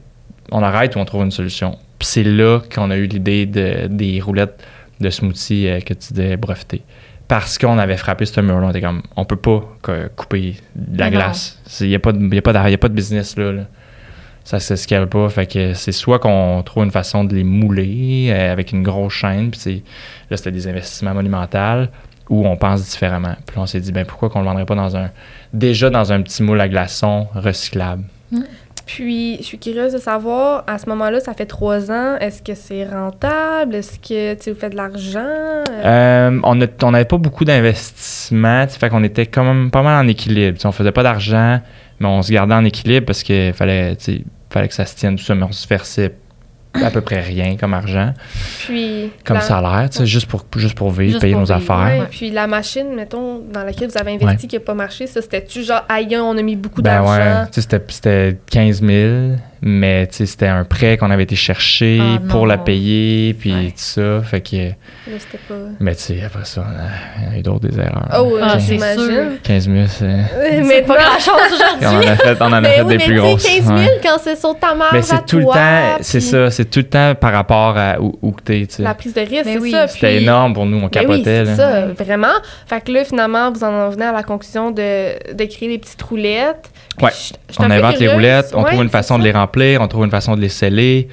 [0.51, 1.77] On arrête ou on trouve une solution.
[1.99, 4.63] Puis c'est là qu'on a eu l'idée de, des roulettes
[4.99, 6.81] de smoothie euh, que tu disais brevetées
[7.27, 8.67] parce qu'on avait frappé ce mur-là.
[8.67, 9.61] On était comme, on peut pas
[10.15, 11.59] couper de la Mais glace.
[11.81, 13.51] Il n'y a, pas de- y a, pas de- y a pas de business là.
[13.51, 13.63] là.
[14.45, 15.27] Ça se scale pas.
[15.27, 19.11] Fait que c'est soit qu'on trouve une façon de les mouler euh, avec une grosse
[19.13, 19.83] chaîne, puis
[20.29, 21.89] là, c'était des investissements monumentaux,
[22.29, 23.35] ou on pense différemment.
[23.45, 25.09] Puis là, on s'est dit, ben pourquoi qu'on le vendrait pas dans un
[25.51, 28.03] déjà dans un petit moule à glaçons recyclable?
[28.87, 32.55] Puis, je suis curieuse de savoir, à ce moment-là, ça fait trois ans, est-ce que
[32.55, 33.75] c'est rentable?
[33.75, 35.63] Est-ce que tu faites de l'argent?
[35.69, 40.57] Euh, on n'avait pas beaucoup d'investissement, fait qu'on était quand même pas mal en équilibre.
[40.57, 41.59] Tu sais, on faisait pas d'argent,
[41.99, 43.97] mais on se gardait en équilibre parce qu'il fallait,
[44.49, 46.15] fallait que ça se tienne tout ça, mais on se versait
[46.73, 48.13] à peu près rien comme argent,
[48.65, 51.45] puis, comme la- salaire, tu sais, juste pour, juste pour vivre, Juste payer pour nos
[51.57, 51.99] vivre, affaires.
[52.01, 55.21] Ouais, puis la machine, mettons, dans laquelle vous avez investi qui n'a pas marché, ça,
[55.21, 57.11] c'était-tu genre, aïe, on a mis beaucoup Ben d'argent?
[57.41, 61.99] ouais, tu sais, c'était, c'était 15 000 Mais c'était un prêt qu'on avait été chercher
[62.01, 63.65] Ah, pour la payer, puis Ouais.
[63.67, 64.21] tout ça.
[64.21, 64.55] Fait que.
[64.55, 64.73] Là,
[65.19, 65.55] c'était pas.
[65.79, 68.07] Mais tu sais, après ça, on a, il y a eu d'autres des erreurs.
[68.19, 69.05] Oh, euh, Ah, c'est j'imagine.
[69.09, 69.23] sûr.
[69.43, 70.15] 15 000, c'est.
[70.67, 71.33] C'est pas grand chose
[71.81, 72.09] On en aujourd'hui.
[72.09, 73.41] a fait, on en a Mais fait oui, des mais plus tu grosses.
[73.41, 73.99] sais, 15 000 ouais.
[74.03, 76.65] quand c'est sur ta marge Mais à c'est tout le toi, temps, c'est ça, c'est
[76.69, 78.83] tout le temps par rapport à où, où tu sais.
[78.83, 79.71] La prise de risque, Mais c'est oui.
[79.71, 79.87] ça.
[79.87, 81.41] C'était puis- énorme pour nous, on Ben capotait.
[81.41, 82.27] oui, c'est ça, vraiment.
[82.67, 86.01] Fait que là, finalement, vous en venez à la conclusion de, de créer des petites
[86.01, 86.69] roulettes.
[87.01, 87.11] Ouais.
[87.59, 89.46] On invente les roulettes, on trouve une c'est façon de les remplir,
[89.79, 91.07] on trouve une façon de les sceller.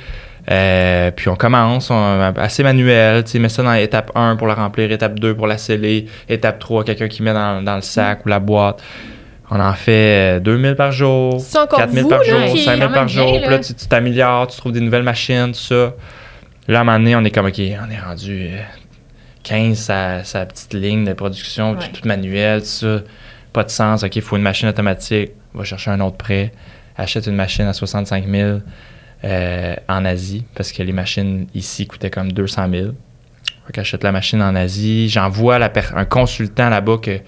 [0.51, 4.47] Euh, puis on commence, on- assez manuel, tu sais, met ça dans étape 1 pour
[4.47, 7.81] la remplir, étape 2 pour la sceller, étape 3, quelqu'un qui met dans, dans le
[7.83, 8.83] sac ou la boîte.
[9.51, 12.63] On en fait euh, 2000 par jour, C'est encore 4000 vous, par là, jour, qui-
[12.65, 13.41] 5000 quand même par jour.
[13.41, 13.59] Puis là.
[13.59, 15.95] tu t'améliores, tu trouves des nouvelles machines, tout ça.
[16.69, 18.59] Là, à un moment donné, on est comme, OK, on est rendu euh,
[19.45, 21.79] 15, sa, sa petite ligne de production, Ouais.
[21.93, 22.99] tout manuel, tout ça.
[23.53, 24.03] Pas de sens.
[24.03, 25.31] OK, il faut une machine automatique.
[25.55, 26.53] On va chercher un autre prêt.
[26.97, 28.59] Achète une machine à 65 000
[29.25, 32.87] euh, en Asie, parce que les machines ici coûtaient comme 200 000.
[33.67, 35.09] Fait qu'achète la machine en Asie.
[35.09, 35.59] J'envoie
[35.95, 37.19] un consultant là-bas que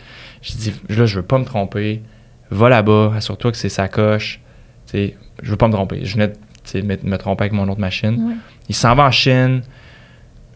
[0.42, 2.02] je dis, là, je veux pas me tromper.
[2.50, 4.40] Va là-bas, assure-toi que c'est sa coche.
[4.86, 6.04] Tu sais, je veux pas me tromper.
[6.04, 8.28] Je venais de me, me tromper avec mon autre machine.
[8.28, 8.34] Ouais.
[8.68, 9.62] Il s'en va en Chine.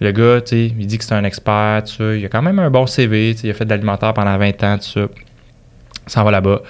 [0.00, 1.84] Le gars, il dit que c'est un expert.
[1.98, 4.78] Il a quand même un bon CV, il a fait de l'alimentaire pendant 20 ans,
[4.78, 5.00] tout ça.
[6.06, 6.62] Il s'en va là-bas.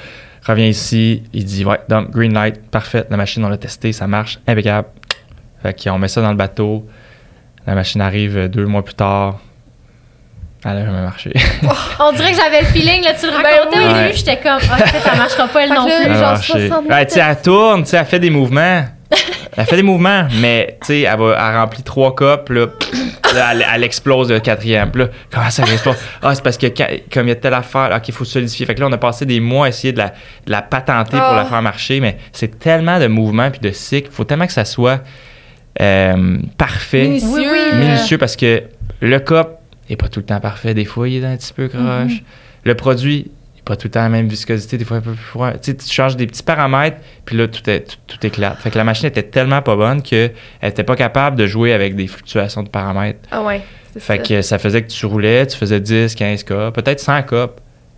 [0.46, 3.05] Revient ici, il dit Ouais, donc, green light, parfait.
[3.11, 4.88] La machine, on l'a testée, ça marche, impeccable.
[5.62, 6.87] Fait qu'on met ça dans le bateau.
[7.66, 9.38] La machine arrive deux mois plus tard.
[10.64, 11.33] Elle a jamais marché.
[12.00, 13.85] On dirait que j'avais le feeling, là, tu le Ben racontais oui.
[13.85, 14.03] au Ouais.
[14.05, 16.05] début, j'étais comme, ah, en fait, ça marchera pas, elle non plus.
[16.05, 16.68] Genre marché.
[16.68, 18.85] 60 Ouais, tu sais, elle tourne, tu sais, elle fait des mouvements.
[19.56, 22.66] Elle fait des mouvements, mais tu sais, elle, va, elle remplit trois copes, là,
[23.34, 24.90] là, elle, elle explose le quatrième.
[24.94, 25.96] Là, comment ça explose?
[26.22, 28.64] Ah, c'est parce que quand- comme il y a telle affaire, ok, il faut solidifier.
[28.66, 30.08] Fait que là, on a passé des mois à essayer de la,
[30.46, 31.36] de la patenter pour Ah.
[31.36, 34.08] la faire marcher, mais c'est tellement de mouvements puis de cycles.
[34.12, 35.00] Il faut tellement que ça soit
[35.80, 37.28] euh, parfait, Minutieux.
[37.32, 37.78] Oui, oui.
[37.78, 38.62] minutieux, parce que
[39.00, 39.58] le cop
[39.88, 40.74] est pas tout le temps parfait.
[40.74, 42.22] Des fois, il est un petit peu croche.
[42.64, 43.30] Le produit n'est
[43.70, 45.52] pas tout le temps la même viscosité, des fois un peu plus froid.
[45.52, 48.59] Tu sais, tu changes des petits paramètres, puis là, tout, est, tout, tout éclate.
[48.59, 51.94] Fait que la machine était tellement pas bonne qu'elle était pas capable de jouer avec
[51.94, 53.20] des fluctuations de paramètres.
[53.30, 53.61] Ah ouais,
[53.92, 54.22] c'est Fait ça.
[54.24, 57.50] que ça faisait que tu roulais, tu faisais 10, 15 cas, peut-être 100 cas.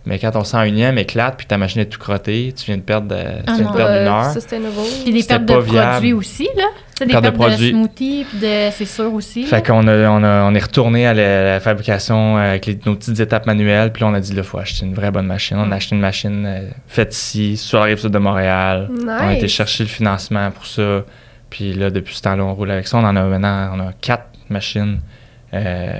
[0.05, 3.15] Mais quand ton 101e éclate, puis ta machine est tout crottée, tu viens de perdre,
[3.17, 4.31] euh, tu Ah viens de perdre une Euh, heure.
[4.33, 4.73] sustainable.
[5.05, 5.91] Puis des C'était pertes de viable.
[5.91, 6.63] produits aussi, là.
[6.95, 7.69] Tu sais, des Perte de pertes de, produits.
[7.69, 9.43] smoothies, puis de, c'est sûr aussi.
[9.45, 9.61] Fait là.
[9.61, 13.17] qu'on a, on, a- on est retourné à la, la fabrication avec les- nos petites
[13.21, 15.55] étapes manuelles, puis là, on a dit, là, il faut acheter une vraie bonne machine.
[15.57, 18.89] On a acheté une machine euh, faite ici, sur la rive sud de Montréal.
[19.05, 21.03] On a été chercher le financement pour ça.
[21.49, 22.97] Puis là, depuis ce temps-là, on roule avec ça.
[22.97, 24.99] On en a maintenant, on a quatre machines
[25.53, 25.91] euh,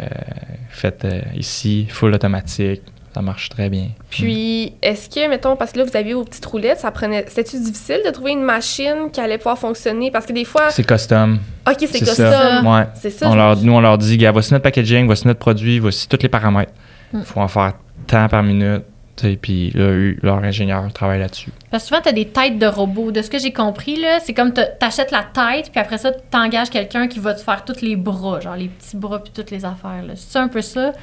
[0.69, 2.81] faites euh, ici, full automatique.
[3.13, 3.89] Ça marche très bien.
[4.09, 7.25] Puis, est-ce que, mettons, parce que là, vous aviez vos petites roulettes, ça prenait.
[7.27, 10.09] C'était-tu difficile de trouver une machine qui allait pouvoir fonctionner?
[10.09, 10.69] Parce que des fois.
[10.71, 11.39] C'est custom.
[11.67, 12.15] Ok, c'est C'est custom.
[12.31, 12.61] ça.
[12.63, 12.87] Ouais.
[12.95, 13.29] C'est ça.
[13.29, 16.19] On leur, nous, on leur dit, gars, voici notre packaging, voici notre produit, voici tous
[16.23, 16.71] les paramètres.
[17.13, 17.23] Il Mm.
[17.23, 17.73] faut en faire
[18.07, 18.81] tant par minute.
[19.15, 21.51] tu sais, Puis là, eux, leur ingénieur travaille là-dessus.
[21.69, 23.11] Parce que souvent, tu as des têtes de robots.
[23.11, 26.11] De ce que j'ai compris, là, c'est comme tu achètes la tête, puis après ça,
[26.11, 29.31] tu engages quelqu'un qui va te faire tous les bras, genre les petits bras, puis
[29.31, 30.01] toutes les affaires.
[30.07, 30.13] là.
[30.15, 30.93] C'est un peu ça?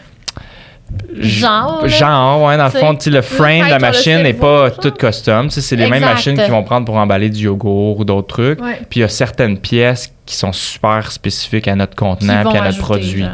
[1.19, 1.87] Genre.
[1.89, 4.79] Genre, ouais, dans le fond, le frame de la machine n'est pas genre.
[4.79, 5.51] tout custom.
[5.51, 8.61] C'est les mêmes machines qu'ils vont prendre pour emballer du yogourt ou d'autres trucs.
[8.63, 8.81] Ouais.
[8.89, 12.59] Puis il y a certaines pièces qui sont super spécifiques à notre Qui contenant puis
[12.59, 13.23] à notre produit.
[13.23, 13.31] genre.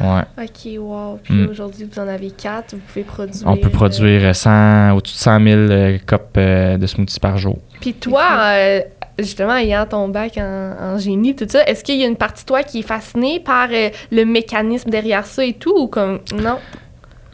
[0.00, 0.22] Ouais.
[0.44, 1.20] Ok, wow.
[1.22, 1.44] Puis Mm.
[1.44, 2.72] là, aujourd'hui, vous en avez quatre.
[2.72, 3.42] Vous pouvez produire.
[3.46, 7.36] On peut euh, produire 100, au-dessus de 100 000 euh, copes euh, de smoothies par
[7.36, 7.58] jour.
[7.82, 8.80] Puis toi, euh,
[9.18, 12.44] justement, ayant ton bac en, en génie, tout ça, est-ce qu'il y a une partie
[12.44, 16.20] de toi qui est fascinée par euh, le mécanisme derrière ça et tout, ou comme
[16.42, 16.56] non?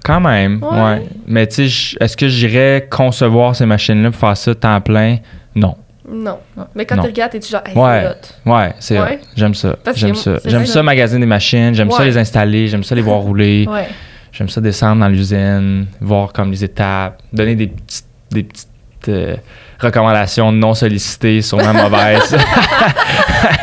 [0.06, 0.82] Quand même, Ouais.
[0.82, 1.02] ouais.
[1.26, 5.16] Mais tu sais, est-ce que j'irais concevoir ces machines-là pour faire ça temps plein?
[5.54, 5.74] Non.
[6.08, 6.38] Non.
[6.76, 7.02] Mais quand Non.
[7.02, 8.08] tu regardes, t'es genre, hey, Ouais.
[8.44, 8.50] c'est.
[8.50, 9.18] Ouais, c'est Ouais.
[9.34, 9.76] J'aime ça.
[9.96, 10.36] J'aime ça.
[10.44, 10.82] J'aime ça.
[10.82, 13.66] magasiner des machines, j'aime ça les installer, j'aime ça les voir rouler.
[13.68, 13.88] Ouais.
[14.30, 18.68] J'aime ça descendre dans l'usine, voir comme les étapes, donner des petites, des petites
[19.08, 19.36] euh,
[19.80, 22.30] recommandations non sollicitées, sûrement mauvaises.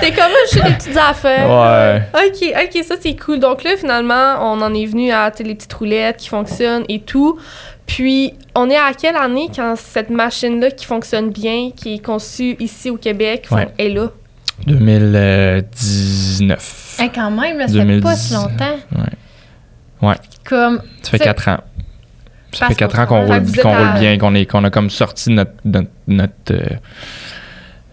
[0.02, 1.50] T'es comme chez des petites affaires.
[1.50, 2.02] Ouais.
[2.14, 3.40] Ok, ok, ça c'est cool.
[3.40, 7.40] Donc là, finalement, on en est venu à les petites roulettes qui fonctionnent et tout.
[7.86, 12.56] Puis, on est à quelle année quand cette machine-là qui fonctionne bien, qui est conçue
[12.60, 13.68] ici au Québec, Ouais.
[13.78, 14.08] est là?
[14.68, 16.96] 2019.
[17.00, 18.36] Hey, quand même, là, ça fait pas si 2010.
[18.36, 18.78] longtemps.
[20.02, 20.16] Ouais.
[20.46, 21.58] Comme, Ça fait C'est- 4 ans.
[22.54, 24.90] Ça fait 4 qu'on ans qu'on roule, à- roule bien, qu'on est- qu'on a comme
[24.90, 26.66] sorti notre, notre, notre, euh,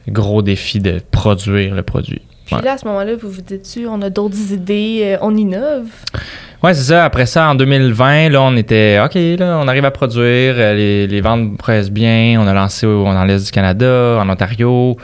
[0.09, 2.23] gros défi de produire le produit.
[2.47, 2.63] Puis Ouais.
[2.63, 5.87] là, à ce moment-là, vous vous dites-tu, on a d'autres idées, euh, on innove?
[6.63, 7.05] Ouais, c'est ça.
[7.05, 10.55] Après ça, en 2020, là, on était OK, là, on arrive à produire.
[10.59, 12.37] euh, Les, les ventes pressent bien.
[12.41, 14.97] On a lancé au- dans l'Est du Canada, en Ontario.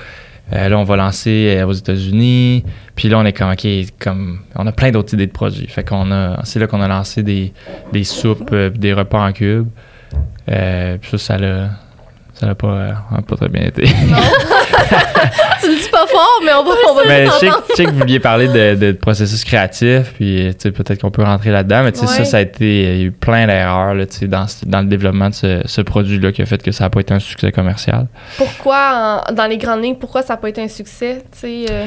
[0.53, 2.65] Euh, là, on va lancer euh, aux États-Unis.
[2.95, 3.67] Puis là, on est comme, OK,
[3.99, 5.67] comme, on a plein d'autres idées de produits.
[5.67, 7.53] Fait qu'on a, c'est là qu'on a lancé des,
[7.93, 9.69] des soupes, euh, des repas en cube.
[10.49, 11.71] Euh, puis ça, ça l'a,
[12.35, 12.93] ça l'a pas, euh,
[13.27, 13.85] pas très bien été.
[15.61, 17.53] tu le dis pas fort, mais on va, on va mais le je sais, que-
[17.71, 21.23] je sais que vous vouliez parler de, de processus créatif, puis sais, peut-être qu'on peut
[21.25, 22.25] rentrer là-dedans, mais tu sais, ça, Ouais.
[22.25, 25.61] ça a été, il y a eu plein d'erreurs dans, dans le développement de ce,
[25.65, 28.07] ce produit-là qui a fait que ça n'a pas été un succès commercial.
[28.37, 31.23] Pourquoi, en- dans les grandes lignes, pourquoi ça n'a pas été un succès?
[31.45, 31.87] Euh,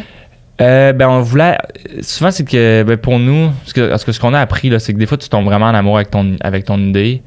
[0.62, 1.58] Euh, ben, on voulait.
[2.02, 4.80] Souvent, c'est que ben, pour nous, ce que, parce que ce qu'on a appris, là,
[4.80, 7.22] c'est que des fois, tu tombes vraiment en amour avec ton, avec ton idée.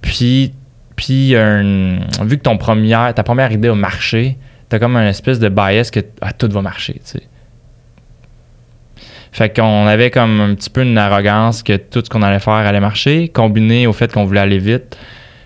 [0.00, 0.52] Puis,
[0.96, 4.36] puis un- vu que ton première, ta première idée a marché,
[4.72, 6.98] t'as comme un espèce de bias que ah, tout va marcher.
[9.30, 12.54] Fait qu'on avait comme un petit peu une arrogance que tout ce qu'on allait faire
[12.54, 14.96] allait marcher, combiné au fait qu'on voulait aller vite.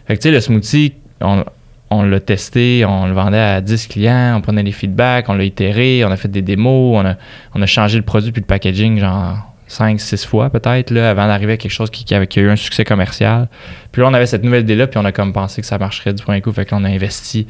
[0.06, 1.44] Fait que tu sais, le smoothie, on,
[1.90, 5.42] on l'a testé, on le vendait à 10 clients, on prenait les feedbacks, on l'a
[5.42, 7.16] itéré, on a fait des démos, on a,
[7.56, 11.54] on changé le produit puis le packaging genre 5 6 fois peut-être là avant d'arriver
[11.54, 13.48] à quelque chose qui, avait, a eu un succès commercial.
[13.90, 15.78] Puis là on avait cette nouvelle idée là puis on a comme pensé que ça
[15.78, 17.48] marcherait du premier coup fait qu'on a investi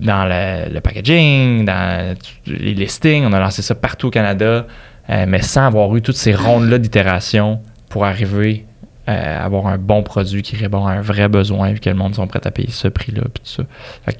[0.00, 4.66] dans le, packaging, dans les listings, on a lancé ça partout au Canada,
[5.10, 8.64] euh, mais sans avoir eu toutes ces rondes-là d'itération pour arriver
[9.08, 11.96] euh, à avoir un bon produit qui répond à un vrai besoin et que le
[11.96, 13.22] monde sont prêts à payer ce prix-là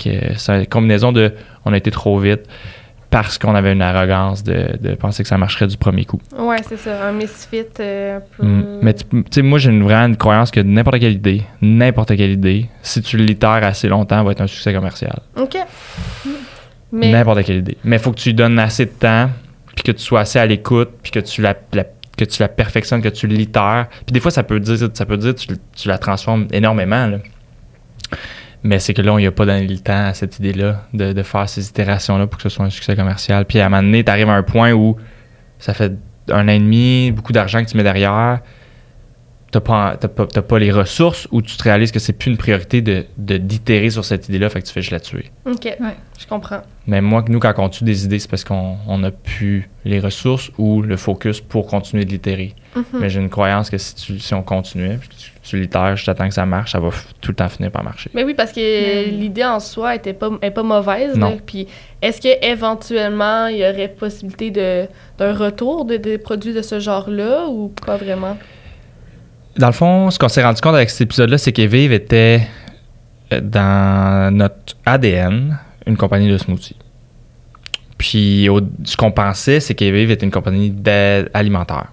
[0.07, 1.33] euh, c'est une combinaison de
[1.65, 2.43] on a été trop vite
[3.15, 6.21] parce qu'on avait une arrogance de, de penser que ça marcherait du premier coup.
[6.37, 8.19] ouais, c'est ça, un misfit euh.
[8.41, 8.63] Mm.
[8.83, 12.33] Mais tu sais, moi, j'ai une vraie une croyance que n'importe quelle idée, n'importe quelle
[12.33, 15.17] idée, si tu l'itères assez longtemps, va être un succès commercial.
[15.37, 15.57] OK.
[16.91, 17.77] Mais, N'importe quelle idée.
[17.85, 19.31] Mais il faut que tu lui donnes assez de temps,
[19.77, 21.85] puis que tu sois assez à l'écoute, puis que tu la, la-
[22.17, 23.87] que tu la perfectionnes, que tu l'itères.
[24.07, 25.47] Puis des fois, ça peut dire, ça peut dire tu,
[25.77, 27.07] tu la transformes énormément.
[27.07, 27.19] là.
[28.65, 31.13] Mais c'est que là, on n'y a pas donné le temps à cette idée-là de,
[31.13, 33.45] de faire ces itérations-là pour que ce soit un succès commercial.
[33.45, 34.97] Puis à un moment donné, tu arrives à un point où
[35.59, 35.93] ça fait
[36.31, 38.41] un an et demi, beaucoup d'argent que tu mets derrière,
[39.51, 42.31] t'as pas, t'as pas, t'as pas les ressources ou tu te réalises que c'est plus
[42.31, 45.31] une priorité de, de d'itérer sur cette idée-là, fait que tu fais je la tuer.
[45.45, 45.77] OK, Ouais.
[46.19, 46.63] je comprends.
[46.87, 50.01] Mais moi, nous, quand on tue des idées, c'est parce qu'on on a plus les
[50.01, 52.55] ressources ou le focus pour continuer de l'itérer.
[52.75, 52.85] Mhm.
[52.95, 56.09] Mais j'ai une croyance que si, tu, si on continuait, puis tu, tu l'itères juste
[56.09, 56.89] attends que ça marche, ça va
[57.21, 58.11] tout le temps finir par marcher.
[58.15, 61.17] Mais oui, parce que Mais- l'idée en soi était pas, est pas mauvaise.
[61.17, 61.31] Non.
[61.31, 61.37] là.
[61.45, 61.67] Puis
[62.01, 64.87] est-ce que éventuellement il y aurait possibilité de,
[65.19, 68.37] d'un retour de, des produits de ce genre-là ou pas vraiment?
[69.59, 72.41] Dans le fond, ce qu'on s'est rendu compte avec cet épisode-là, c'est qu'Evive était
[73.33, 76.77] euh, dans notre ADN une compagnie de smoothie.
[77.99, 81.87] Puis au- ce qu'on pensait, c'est qu'Evive était une compagnie d'aide alimentaire.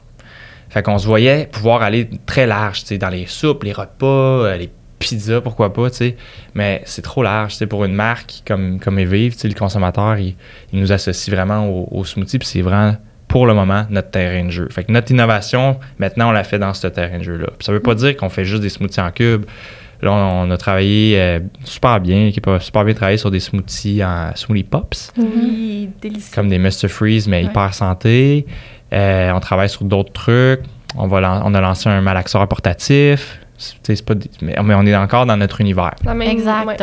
[0.71, 4.05] Fait qu'on se voyait pouvoir aller très large, tu sais, dans les soupes, les repas,
[4.45, 6.15] euh, les pizzas, pourquoi pas, tu sais.
[6.55, 9.53] Mais c'est trop large, tu sais, pour une marque comme, comme Evive, tu sais, le
[9.53, 10.36] consommateur, il,
[10.71, 12.95] il nous associe vraiment au, au smoothie, puis c'est vraiment,
[13.27, 14.67] pour le moment, notre terrain de jeu.
[14.71, 17.47] Fait que notre innovation, maintenant, on l'a fait dans ce terrain de jeu-là.
[17.57, 19.45] Puis ça veut pas dire qu'on fait juste des smoothies en cube.
[20.01, 23.39] Là, on, on a travaillé euh, super bien, l'équipe a super bien travaillé sur des
[23.39, 26.31] smoothies en smoothie pops Oui, délicieux.
[26.34, 26.88] comme des Mr.
[26.88, 27.49] Freeze, mais Ouais.
[27.49, 28.45] hyper santé.
[28.93, 30.62] Euh, on travaille sur d'autres trucs.
[30.97, 33.39] On, va lan- on a lancé un malaxeur portatif.
[34.06, 35.93] Pas des- mais, mais on est encore dans notre univers.
[36.21, 36.65] Exact.
[36.67, 36.77] ouais.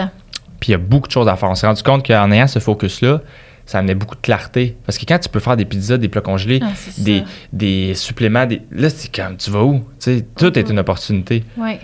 [0.60, 1.50] Puis il y a beaucoup de choses à faire.
[1.50, 3.20] On s'est rendu compte qu'en ayant ce focus-là,
[3.66, 4.76] ça amenait beaucoup de clarté.
[4.86, 6.68] Parce que quand tu peux faire des pizzas, des plats congelés, Ah,
[6.98, 8.62] des, des suppléments, des...
[8.72, 9.84] là, c'est comme, tu vas où?
[10.36, 11.44] Tout est une opportunité.
[11.56, 11.78] Ouais.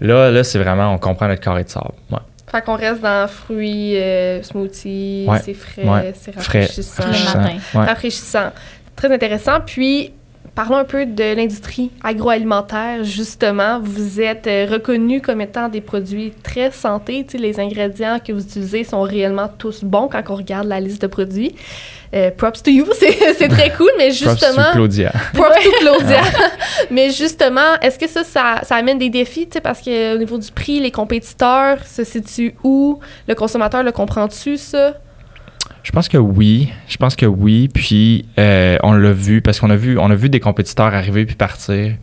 [0.00, 1.90] Là, là c'est vraiment, on comprend notre carré de sable.
[2.10, 2.18] Ouais.
[2.50, 5.40] Fait qu'on reste dans fruits, euh, smoothies, Ouais.
[5.44, 6.12] c'est frais, Ouais.
[6.16, 7.02] c'est Frais, rafraîchissant.
[7.02, 7.38] Rafraîchissant.
[7.40, 7.54] matin.
[7.74, 7.84] Ouais.
[7.86, 8.52] Rafraîchissant.
[8.96, 9.60] Très intéressant.
[9.64, 10.12] Puis,
[10.56, 13.78] parlons un peu de l'industrie agroalimentaire, justement.
[13.78, 17.24] Vous êtes euh, reconnu comme étant des produits très santé.
[17.24, 20.80] Tu sais, les ingrédients que vous utilisez sont réellement tous bons quand on regarde la
[20.80, 21.54] liste de produits.
[22.14, 24.72] Euh, props to you, c'est très cool, mais Props to justement...
[24.72, 25.12] Claudia.
[25.34, 26.22] Props to Claudia.
[26.90, 30.38] Mais justement, est-ce que ça, ça, ça amène des défis, tu sais, parce qu'au niveau
[30.38, 33.00] du prix, les compétiteurs se situent où?
[33.28, 34.94] Le consommateur le comprend-tu, ça?
[35.86, 36.72] Je pense que oui.
[36.88, 37.68] Je pense que oui.
[37.72, 41.24] Puis euh, on l'a vu parce qu'on a vu, on a vu des compétiteurs arriver
[41.24, 41.94] puis partir.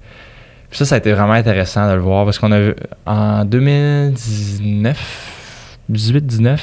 [0.69, 3.43] Puis ça, ça a été vraiment intéressant de le voir parce qu'on a vu en
[3.43, 6.59] 2019, 18-19,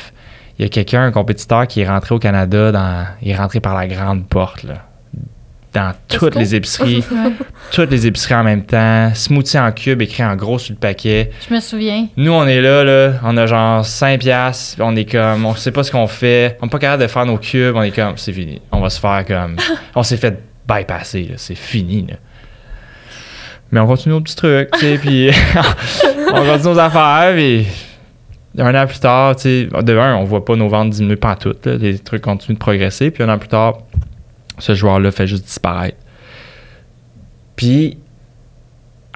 [0.59, 3.61] il y a quelqu'un, un compétiteur qui est rentré au Canada, dans, il est rentré
[3.61, 4.87] par la grande porte, là,
[5.73, 7.05] dans toutes les épiceries,
[7.73, 11.31] toutes les épiceries en même temps, smoothie en cube écrit en gros sur le paquet.
[11.49, 12.09] Je me souviens.
[12.17, 15.71] Nous, on est là, là, on a genre 5 piastres, on est comme, on sait
[15.71, 18.17] pas ce qu'on fait, on est pas capable de faire nos cubes, on est comme,
[18.17, 18.61] c'est fini.
[18.73, 19.57] On va se faire comme,
[19.95, 22.17] on s'est fait bypasser, là, c'est fini, là.
[23.73, 25.31] Mais on continue nos petits trucs, tu sais, puis
[26.33, 27.67] on continue nos affaires, puis
[28.59, 31.37] un an plus tard, tu sais, de un, on voit pas nos ventes diminuer pas
[31.37, 31.67] toutes.
[31.67, 33.11] Les trucs continuent de progresser.
[33.11, 33.79] Puis un an plus tard,
[34.61, 35.97] ce joueur-là fait juste disparaître.
[37.57, 37.99] Puis,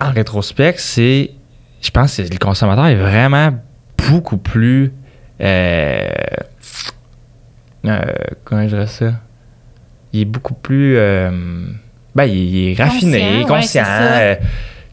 [0.00, 1.30] en rétrospect, c'est.
[1.80, 3.52] Je pense que le consommateur est vraiment
[4.09, 4.92] beaucoup plus.
[5.40, 6.09] euh,
[7.87, 8.00] euh,
[8.44, 9.12] comment je dirais ça?
[10.12, 10.96] Il est beaucoup plus.
[10.96, 11.30] euh,
[12.14, 13.85] ben, il, est raffiné, Conscient, conscient.
[13.87, 14.35] euh,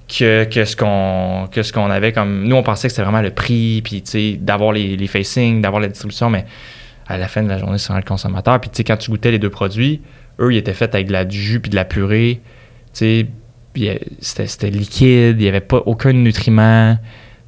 [0.08, 3.22] que, que ce qu'on que ce qu'on avait comme nous on pensait que c'était vraiment
[3.22, 6.46] le prix puis tu sais d'avoir les, les facings d'avoir la distribution mais
[7.08, 9.10] à la fin de la journée c'est vraiment le consommateur puis tu sais quand tu
[9.12, 10.02] goûtais les deux produits
[10.42, 12.42] eux ils étaient faits avec de la, jus puis de la purée.
[12.94, 13.26] C'était
[14.70, 16.98] liquide il y avait pas aucun nutriment.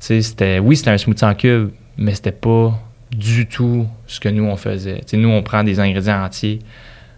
[0.09, 2.79] Oui c'était un smoothie en cube mais c'était pas
[3.11, 5.01] du tout ce que nous on faisait.
[5.13, 6.59] Nous on prend des ingrédients entiers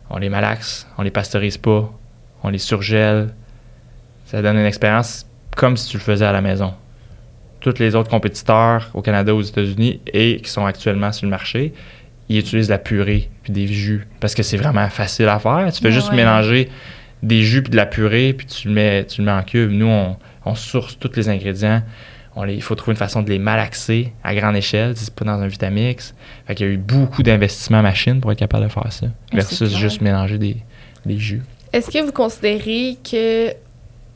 [0.09, 1.91] on les malaxe on les pasteurise pas
[2.43, 3.33] on les surgèle.
[4.25, 6.73] Ça donne une expérience comme si tu le faisais à la maison.
[7.59, 11.73] Tous les autres compétiteurs au Canada, aux États-Unis et qui sont actuellement sur le marché,
[12.29, 15.67] ils utilisent la purée puis des jus parce que c'est vraiment facile à faire.
[15.73, 16.15] Tu fais juste ouais.
[16.15, 16.69] mélanger
[17.23, 19.71] des jus puis de la purée puis tu le mets, tu le mets en cube.
[19.71, 21.81] Nous, on, on source tous les ingrédients.
[22.35, 24.93] On les- il faut trouver une façon de les malaxer à grande échelle.
[24.95, 26.13] C'est pas dans un Vitamix.
[26.47, 29.07] Fait qu'il y a eu beaucoup d'investissements machine pour être capable de faire ça.
[29.29, 30.57] c'est Versus juste mélanger des,
[31.05, 31.41] des jus.
[31.71, 33.51] Est-ce que vous considérez que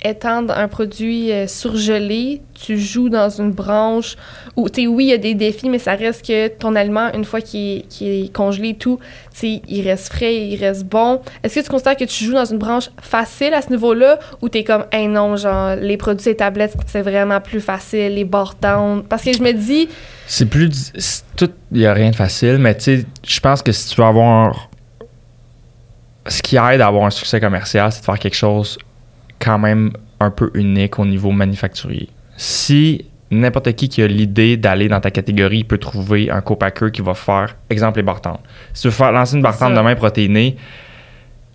[0.03, 4.15] étant un produit euh, surgelé, tu joues dans une branche
[4.55, 7.11] où, tu sais, oui, il y a des défis, mais ça reste que ton aliment,
[7.13, 8.99] une fois qu'il est, congelé tout,
[9.37, 11.21] tu il reste frais, il reste bon.
[11.43, 14.49] Est-ce que tu considères que tu joues dans une branche facile à ce niveau-là ou
[14.49, 18.29] t'es comme, hey non, genre, les produits et tablettes, c'est vraiment plus facile, les
[18.61, 19.03] down?
[19.03, 19.89] Parce que je me dis,
[20.27, 20.93] C'est plus.
[21.35, 21.51] tout.
[21.71, 24.07] Il n'y a rien de facile, mais tu sais, je pense que si tu veux
[24.07, 24.69] avoir.
[26.27, 28.77] Ce qui aide à avoir un succès commercial, c'est de faire quelque chose
[29.39, 32.09] quand même un peu unique au niveau manufacturier.
[32.37, 37.01] Si n'importe qui qui a l'idée d'aller dans ta catégorie peut trouver un copacker qui
[37.01, 38.39] va faire, exemple, les bartendes.
[38.73, 40.57] Si tu veux faire, lancer une bartende demain protéinée,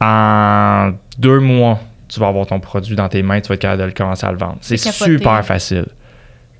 [0.00, 3.82] en deux mois, tu vas avoir ton produit dans tes mains, tu vas être capable
[3.82, 4.58] de le commencer à le vendre.
[4.60, 5.86] C'est super facile.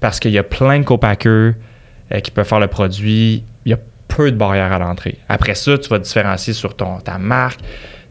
[0.01, 1.55] Parce qu'il y a plein de copackers
[2.13, 3.45] euh, qui peuvent faire le produit.
[3.65, 5.19] Il y a peu de barrières à l'entrée.
[5.29, 7.61] Après ça, tu vas te différencier sur ton, ta marque,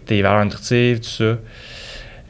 [0.06, 1.38] tes valeurs nutritives, tout ça.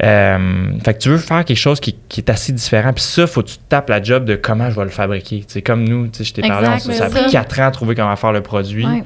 [0.02, 2.94] Euh, fait que tu veux faire quelque chose qui, qui est assez différent.
[2.94, 5.44] Puis ça, faut que tu tapes la job de comment je vais le fabriquer.
[5.48, 7.30] C'est comme nous, je t'ai parlé, on- ça a pris ça.
[7.30, 8.86] quatre ans à trouver comment faire le produit.
[8.86, 9.04] Ouais.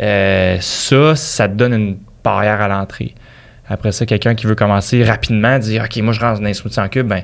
[0.00, 3.14] Euh, ça, ça te donne une barrière à l'entrée.
[3.68, 6.80] Après ça, quelqu'un qui veut commencer rapidement, dire OK, moi je rentre dans un smoothie
[6.80, 7.22] en cube, ben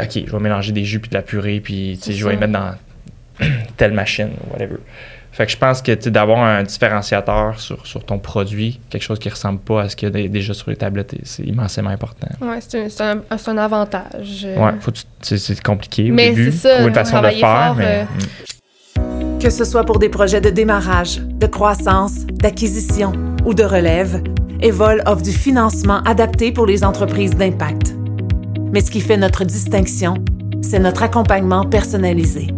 [0.00, 2.40] OK, je vais mélanger des jus puis de la purée, puis je vais ça.
[2.40, 2.74] mettre dans
[3.76, 4.78] telle machine whatever.
[5.38, 9.28] Fait que je pense que d'avoir un différenciateur sur, sur ton produit, quelque chose qui
[9.28, 12.26] ressemble pas à ce qu'il y a dé- déjà sur les tablettes, c'est immensément important.
[12.40, 14.42] ouais, c'est un, c'est un, un avantage.
[14.44, 17.28] Euh, Ouais, faut que tu- c'est compliqué au Mais début, c'est ça, une façon de
[17.28, 18.04] faire, fort, mais
[18.98, 19.02] euh,
[19.36, 19.38] mm.
[19.38, 23.12] Que ce soit pour des projets de démarrage, de croissance, d'acquisition
[23.44, 24.20] ou de relève,
[24.60, 27.94] Evol offre du financement adapté pour les entreprises d'impact.
[28.72, 30.14] Mais ce qui fait notre distinction,
[30.62, 32.48] c'est notre accompagnement personnalisé.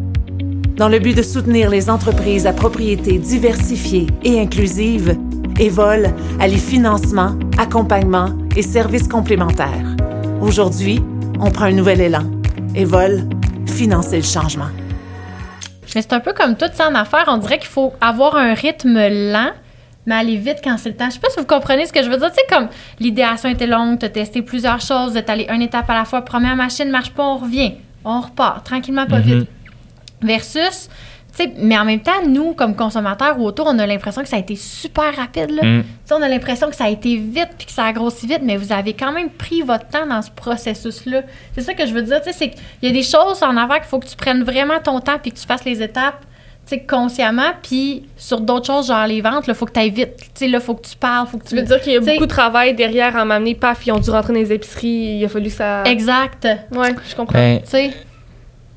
[0.81, 5.15] Dans le but de soutenir les entreprises à propriété diversifiée et inclusive,
[5.59, 6.09] Evol
[6.41, 9.85] allie financement, accompagnement et services complémentaires.
[10.41, 11.03] Aujourd'hui,
[11.39, 12.23] on prend un nouvel élan.
[12.75, 13.29] Evol,
[13.67, 14.71] financer le changement.
[15.95, 17.27] Mais c'est un peu comme tout ça en affaires.
[17.29, 19.51] On dirait qu'il faut avoir un rythme lent,
[20.07, 21.11] mais aller vite quand c'est le temps.
[21.11, 22.31] Je sais pas si vous comprenez ce que je veux dire.
[22.31, 25.91] Tu sais, comme l'idéation était longue, tu as testé plusieurs choses, tu allé une étape
[25.91, 26.23] à la fois.
[26.23, 27.75] Première machine marche pas, on revient.
[28.03, 29.25] On repart, tranquillement, pas Mhm.
[29.25, 29.49] vite.
[30.23, 30.89] Versus,
[31.37, 34.29] tu sais, mais en même temps, nous, comme consommateurs ou autour, on a l'impression que
[34.29, 35.51] ça a été super rapide.
[35.51, 35.63] Là.
[35.63, 35.83] Mm.
[35.83, 38.27] Tu sais, on a l'impression que ça a été vite puis que ça a grossi
[38.27, 41.23] vite, mais vous avez quand même pris votre temps dans ce processus-là.
[41.55, 42.21] C'est ça que je veux dire.
[42.21, 44.43] Tu sais, c'est qu'il y a des choses en avant qu'il faut que tu prennes
[44.43, 46.21] vraiment ton temps puis que tu fasses les étapes
[46.69, 47.51] tu sais, consciemment.
[47.63, 50.17] Puis sur d'autres choses, genre les ventes, il faut que tu ailles vite.
[50.19, 51.95] Tu sais, là, il faut que tu parles, faut que tu Tu veux dire qu'il
[51.95, 54.39] y a T'sais- beaucoup de travail derrière à m'amener, paf, ils ont dû rentrer dans
[54.39, 55.83] les épiceries, il a fallu que ça.
[55.85, 56.47] Exact.
[56.71, 57.39] Ouais, je comprends.
[57.39, 57.91] Ben, Tu sais,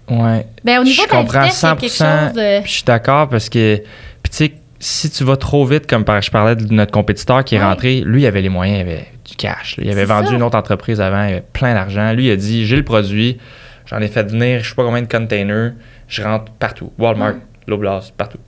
[0.10, 0.46] ouais.
[0.64, 2.66] ben, au niveau je de la comprends vitesse, il y a quelque 100%, chose de...
[2.66, 3.78] Je suis d'accord parce que,
[4.22, 7.44] puis tu sais, si tu vas trop vite, comme par- je parlais de notre compétiteur
[7.44, 7.64] qui est Ouais.
[7.64, 9.78] rentré, lui, il avait les moyens, il avait du cash.
[9.78, 9.84] là.
[9.86, 10.34] Il avait vendu ça.
[10.34, 12.12] une autre entreprise avant, il avait plein d'argent.
[12.14, 13.38] Lui, il a dit j'ai le produit,
[13.86, 15.72] j'en ai fait venir, je sais pas combien de containers,
[16.08, 16.92] je rentre partout.
[17.00, 17.36] Walmart,
[17.68, 18.00] Ouais.
[18.18, 18.40] Partout.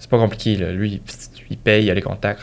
[0.00, 0.72] C'est pas compliqué, là.
[0.72, 1.00] Lui,
[1.50, 2.42] il- paye, il a les contacts.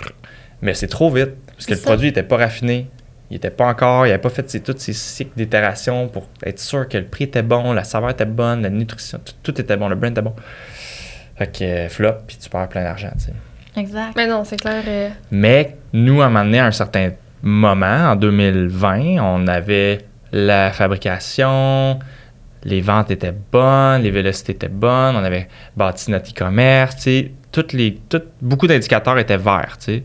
[0.61, 1.83] Mais c'est trop vite parce que le ça.
[1.85, 2.87] produit était pas raffiné.
[3.35, 6.57] Il était pas encore, il avait pas fait ses- tous ses cycles d'itération pour être
[6.57, 9.75] sûr que le prix était bon, la saveur était bonne, la nutrition, tout, tout était
[9.75, 10.33] bon, le brand était bon.
[11.35, 13.33] Fait que euh, flop, puis tu perds plein d'argent, tu sais.
[13.75, 14.13] Exact.
[14.15, 14.81] Mais non, c'est clair.
[14.87, 17.09] euh, Mais nous, à un moment donné, à un certain
[17.41, 21.99] moment, en 2020, on avait la fabrication,
[22.63, 27.31] les ventes étaient bonnes, les vélocités étaient bonnes, on avait bâti notre e-commerce, tu sais,
[27.51, 30.03] toutes les, toutes- beaucoup d'indicateurs étaient verts, tu sais.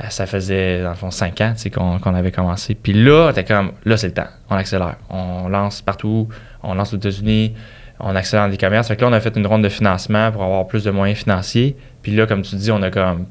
[0.00, 2.74] Euh, Ça faisait, dans le fond, cinq ans qu'on qu'on avait commencé.
[2.74, 4.28] Puis là, t'es comme, là, c'est le temps.
[4.50, 4.96] On accélère.
[5.08, 6.28] On lance partout.
[6.62, 7.54] On lance aux États-Unis.
[8.00, 8.88] On accélère les commerces.
[8.88, 11.20] Fait que là, on a fait une ronde de financement pour avoir plus de moyens
[11.20, 11.76] financiers.
[12.02, 13.26] Puis là, comme tu dis, on a comme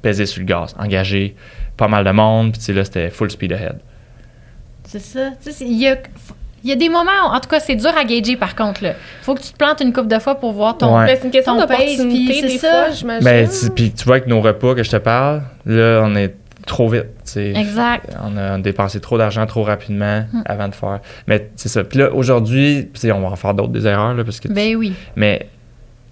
[0.00, 1.36] pesé sur le gaz, engagé
[1.76, 2.56] pas mal de monde.
[2.56, 3.78] Puis là, c'était full speed ahead.
[4.84, 5.32] C'est ça.
[5.60, 5.98] Il y a,
[6.64, 8.82] il y a des moments, en tout cas, c'est dur à gager par contre.
[8.82, 8.94] Là.
[9.22, 10.98] Faut que tu te plantes une coupe de fois pour voir ton.
[10.98, 11.06] Ouais.
[11.06, 12.84] Ben, c'est une question d'opportunité puis c'est des ça.
[12.84, 13.24] fois, j'imagine.
[13.24, 16.34] Ben, tu- puis tu vois, avec nos repas que je te parle, là, on est
[16.66, 17.06] trop vite.
[17.36, 18.04] Exact.
[18.24, 20.42] On a dépensé trop d'argent trop rapidement Hmm.
[20.44, 21.00] avant de faire.
[21.26, 21.84] Mais c'est ça.
[21.84, 24.92] Puis là, aujourd'hui, on va en faire d'autres des erreurs, là, parce que Ben oui.
[25.16, 25.48] Mais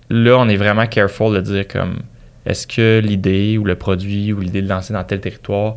[0.09, 1.99] là, on est vraiment careful de dire comme
[2.47, 5.77] est-ce que l'idée ou le produit ou l'idée de lancer dans tel territoire,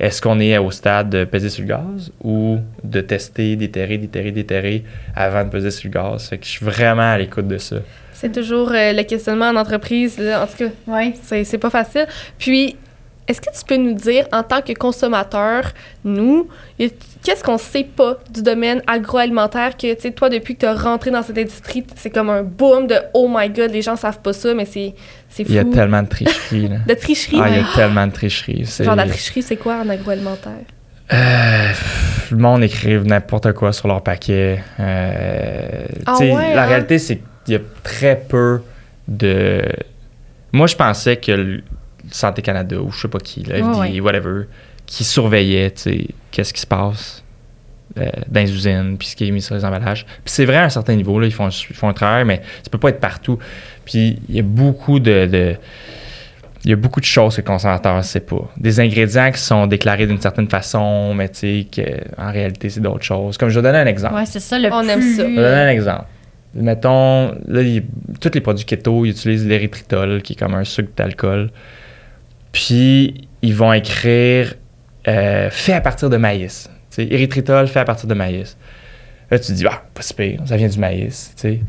[0.00, 4.30] est-ce qu'on est au stade de peser sur le gaz ou de tester, d'éterrer, d'éterrer,
[4.30, 4.84] d'éterrer
[5.16, 6.28] avant de peser sur le gaz?
[6.28, 7.76] Fait que je suis vraiment à l'écoute de ça.
[8.12, 10.18] C'est toujours euh, le questionnement en entreprise.
[10.18, 10.42] là.
[10.42, 11.14] En tout cas, Oui.
[11.22, 12.06] c'est c'est pas facile.
[12.38, 12.76] Puis,
[13.28, 15.64] est-ce que tu peux nous dire, en tant que consommateur,
[16.04, 16.48] nous,
[16.78, 20.74] qu'est-ce qu'on sait pas du domaine agroalimentaire que, tu sais, toi, depuis que tu as
[20.74, 24.20] rentré dans cette industrie, c'est comme un boom de «Oh my God, les gens savent
[24.20, 24.94] pas ça, mais c'est
[25.30, 25.42] fou.
[25.46, 26.68] Il y a tellement de tricherie.
[26.68, 26.76] là.
[26.88, 27.38] De tricherie.
[27.42, 28.64] Ah, il y a tellement de tricherie.
[28.80, 30.52] Genre, la tricherie, c'est quoi en agroalimentaire?
[31.12, 31.72] Euh,
[32.30, 34.62] le monde écrive n'importe quoi sur leur paquet.
[34.80, 36.66] Euh, Ah ouais, la hein?
[36.66, 38.60] réalité, c'est qu'il y a très peu
[39.06, 39.62] de.
[40.52, 41.60] Moi, je pensais que
[42.10, 44.00] Santé Canada ou je sais pas qui, ouais.
[44.00, 44.44] whatever,
[44.86, 47.22] qui surveillait, tu sais, qu'est-ce qui se passe
[47.98, 50.04] euh, dans les usines, puis ce qui est mis sur les emballages.
[50.06, 52.42] Puis c'est vrai à un certain niveau, là, ils font, ils font un travail, mais
[52.62, 53.38] ça peut pas être partout.
[53.84, 55.56] Puis il y a beaucoup de- de
[56.64, 58.50] il y a beaucoup de choses que le consommateur ne sait pas.
[58.56, 61.66] Des ingrédients qui sont déclarés d'une certaine façon, mais tu sais,
[62.16, 63.38] qu'en réalité, c'est d'autres choses.
[63.38, 64.14] Comme je vais donner un exemple.
[64.14, 64.90] Ouais, c'est ça le On plus...
[64.90, 65.22] aime ça.
[65.22, 66.04] Je vais donner un exemple.
[66.54, 67.84] Mettons, là, il-
[68.20, 71.50] tous les produits keto, ils utilisent l'érythritol, qui est comme un sucre d'alcool.
[72.52, 74.54] Puis, ils vont écrire
[75.06, 76.68] euh, fait à partir de maïs.
[76.90, 78.56] Tu sais, érythritol fait à partir de maïs.
[79.30, 81.32] Là, tu te dis, ah, pas si pire, ça vient du maïs.
[81.36, 81.60] tu sais.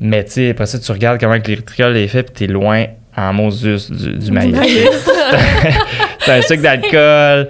[0.00, 3.32] Mais tu sais, après ça, tu regardes comment l'érythritol est fait, puis t'es loin en
[3.32, 4.56] Moses du, du maïs.
[6.20, 7.48] c'est un sucre d'alcool.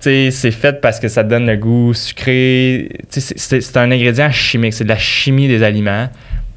[0.00, 2.90] C'est fait parce que ça te donne le goût sucré.
[3.08, 4.74] C'est- un ingrédient chimique.
[4.74, 6.08] C'est de la chimie des aliments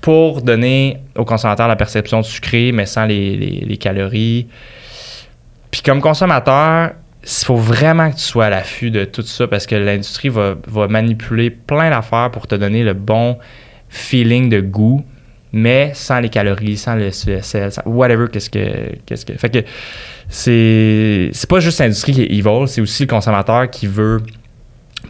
[0.02, 4.48] pour donner au consommateur la perception de sucré, mais sans les, les- les calories.
[5.72, 6.92] Puis comme consommateur,
[7.24, 10.56] il faut vraiment que tu sois à l'affût de tout ça parce que l'industrie va,
[10.68, 13.38] va manipuler plein d'affaires pour te donner le bon
[13.90, 15.04] feeling de goût,
[15.52, 17.42] mais sans les calories, sans le, sel,
[17.72, 19.34] sans whatever, qu'est-ce que, qu'est-ce que.
[19.34, 19.64] Fait que
[20.30, 24.22] c'est, c'est pas juste l'industrie qui est evil, c'est aussi le consommateur qui veut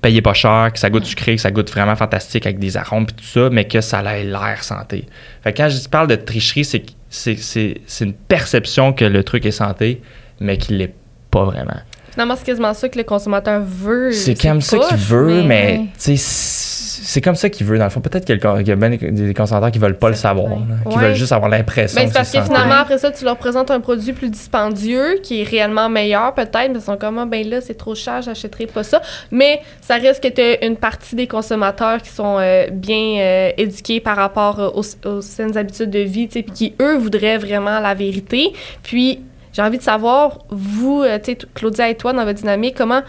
[0.02, 3.04] payer pas cher, que ça goûte sucré, que ça goûte vraiment fantastique avec des arômes
[3.10, 5.06] et tout ça, mais que ça ait l'air santé.
[5.44, 9.24] Fait que quand je parle de tricherie, c'est, c'est, c'est, c'est une perception que le
[9.24, 10.02] truc est santé,
[10.40, 10.94] mais qu'il l'est
[11.32, 11.78] pas vraiment.
[12.12, 14.12] Finalement, c'est quasiment ça que le consommateur veut.
[14.12, 18.02] C'est comme ça qu'il veut, mais, c'est c'est comme ça qu'il veut, dans le fond.
[18.02, 20.58] Peut-être qu'il y a bien des- consommateurs qui veulent pas le savoir, là,
[20.90, 21.04] qui Ouais.
[21.06, 23.80] veulent juste avoir l'impression Ben, c'est parce que finalement, après ça, tu leur présentes un
[23.80, 27.62] produit plus dispendieux, qui est réellement meilleur, peut-être, mais ils sont comme, Ah, ben là,
[27.62, 29.02] c'est trop cher, j'achèterai pas ça.
[29.32, 33.52] Mais ça reste que tu as une partie des consommateurs qui sont euh, bien euh,
[33.58, 37.94] éduqués par rapport aux, aux saines habitudes de vie, puis qui, eux, voudraient vraiment la
[37.94, 38.52] vérité.
[38.84, 39.22] Puis,
[39.58, 41.18] j'ai envie de savoir, vous, euh,
[41.56, 43.02] Claudia et toi, dans votre dynamique, comment.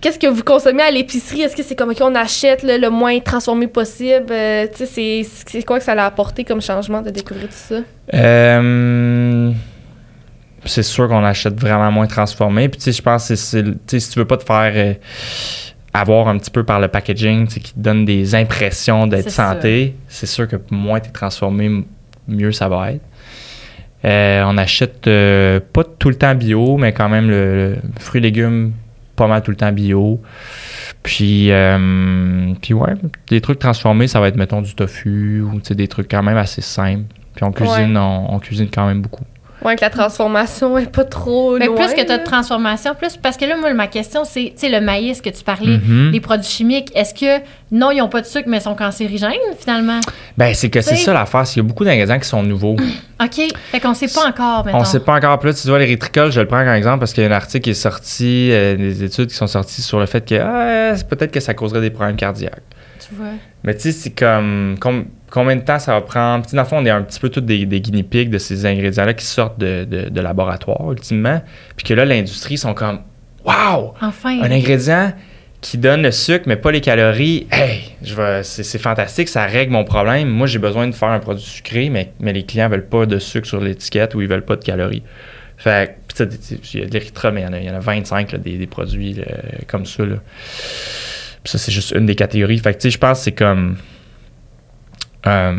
[0.00, 1.42] Qu'est-ce que vous consommez à l'épicerie?
[1.42, 4.26] Est-ce que c'est comme qu'on achète là, le moins transformé possible?
[4.30, 7.76] Euh, c'est- quoi que ça a apporté comme changement de découvrir tout ça?
[8.12, 9.52] Euh,
[10.64, 12.68] c'est sûr qu'on achète vraiment moins transformé.
[12.68, 14.94] Puis, je pense que si tu veux pas te faire euh,
[15.94, 20.26] avoir un petit peu par le packaging, qui te donne des impressions d'être santé, c'est
[20.26, 21.84] sûr que moins tu es transformé,
[22.26, 23.02] mieux ça va être.
[24.04, 28.20] Euh, on achète euh, pas tout le temps bio, mais quand même le, le fruits
[28.20, 28.72] et légumes
[29.16, 30.20] pas mal tout le temps bio.
[31.02, 32.92] Puis, euh, puis ouais,
[33.28, 36.60] des trucs transformés, ça va être, mettons, du tofu ou des trucs quand même assez
[36.60, 37.14] simples.
[37.34, 39.24] Puis on cuisine, on, on cuisine quand même beaucoup.
[39.74, 41.74] Que la transformation est pas trop Mais loin.
[41.76, 44.66] plus que tu as de transformation, plus parce que là, moi, ma question, c'est, tu
[44.66, 46.10] sais, le maïs que tu parlais, Mhm.
[46.12, 47.42] les produits chimiques, est-ce que,
[47.72, 50.00] non, ils n'ont pas de sucre, mais ils sont cancérigènes, finalement?
[50.38, 52.76] Ben, c'est que c'est ça l'affaire, c'est qu'il y a beaucoup d'ingrédients qui sont nouveaux.
[53.22, 53.40] OK.
[53.72, 54.78] Fait qu'on sait pas encore, mettons.
[54.78, 55.44] On sait pas encore.
[55.44, 57.32] Là, tu vois, les rétricoles, je le prends comme exemple parce qu'il y a un
[57.32, 60.94] article qui est sorti, euh, des études qui sont sorties sur le fait que ah,
[61.08, 62.62] peut-être que ça causerait des problèmes cardiaques.
[63.00, 63.26] Tu vois.
[63.64, 65.06] Mais tu sais, c'est comme, com-
[65.36, 66.46] combien de temps ça va prendre?
[66.46, 68.38] Puis dans le fond, on est un petit peu tous des, des guinea pigs de
[68.38, 71.42] ces ingrédients-là qui sortent de, de, de laboratoire, ultimement.
[71.76, 73.00] Puis que là, l'industrie sont comme
[73.44, 73.92] Waouh!
[74.00, 74.40] Enfin.
[74.40, 75.12] Un ingrédient
[75.60, 79.44] qui donne le sucre, mais pas les calories, hey, je vais, c'est, c'est fantastique, ça
[79.44, 80.28] règle mon problème.
[80.28, 83.18] Moi, j'ai besoin de faire un produit sucré, mais, mais les clients veulent pas de
[83.18, 85.02] sucre sur l'étiquette ou ils veulent pas de calories.
[85.58, 86.24] Fait que,
[86.72, 88.32] il y a de l'érythritol, mais il y en a, il y en a 25
[88.32, 89.26] là, des, des produits là,
[89.66, 90.06] comme ça.
[90.06, 90.16] Là.
[91.44, 92.58] Puis ça, c'est juste une des catégories.
[92.58, 93.76] Fait que, tu sais, je pense que c'est comme.
[95.26, 95.58] Euh,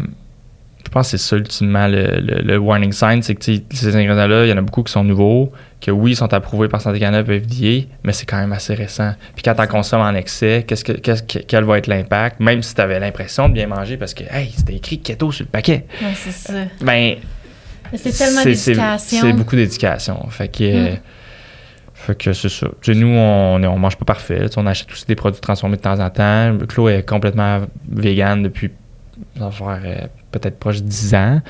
[0.85, 3.21] je pense que c'est ça, ultimement, le, le- le warning sign.
[3.21, 5.51] C'est que, ces ingrédients-là, il y en a beaucoup qui sont nouveaux,
[5.81, 8.73] que oui, ils sont approuvés par Santé Canada et FDA, mais c'est quand même assez
[8.73, 9.13] récent.
[9.35, 12.39] Puis quand tu en consommes en excès, qu'est-ce que, qu'est-ce que- quel va être l'impact,
[12.39, 15.43] même si tu avais l'impression de bien manger, parce que, hey, c'était écrit keto sur
[15.45, 15.85] le paquet.
[16.01, 16.53] Ouais, c'est ça.
[16.81, 17.15] Ben,
[17.91, 18.97] Mais c'est tellement d'éducation.
[19.21, 20.25] C'est beaucoup d'éducation.
[20.29, 20.97] Fait que, euh, Mm.
[21.93, 22.67] fait que c'est ça.
[22.81, 24.39] Tu sais, nous, on, on mange pas parfait.
[24.43, 26.57] Tu sais, on achète aussi des produits transformés de temps en temps.
[26.69, 27.61] Claude est complètement
[27.91, 28.71] vegan depuis
[29.37, 31.41] ça va euh, peut-être proche de 10 ans.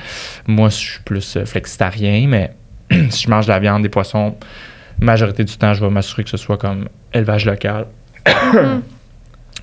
[0.47, 2.53] Moi, je suis plus euh, flexitarien, mais
[3.09, 4.35] si je mange de la viande, des poissons,
[4.99, 7.87] majorité du temps, je vais m'assurer que ce soit comme élevage local.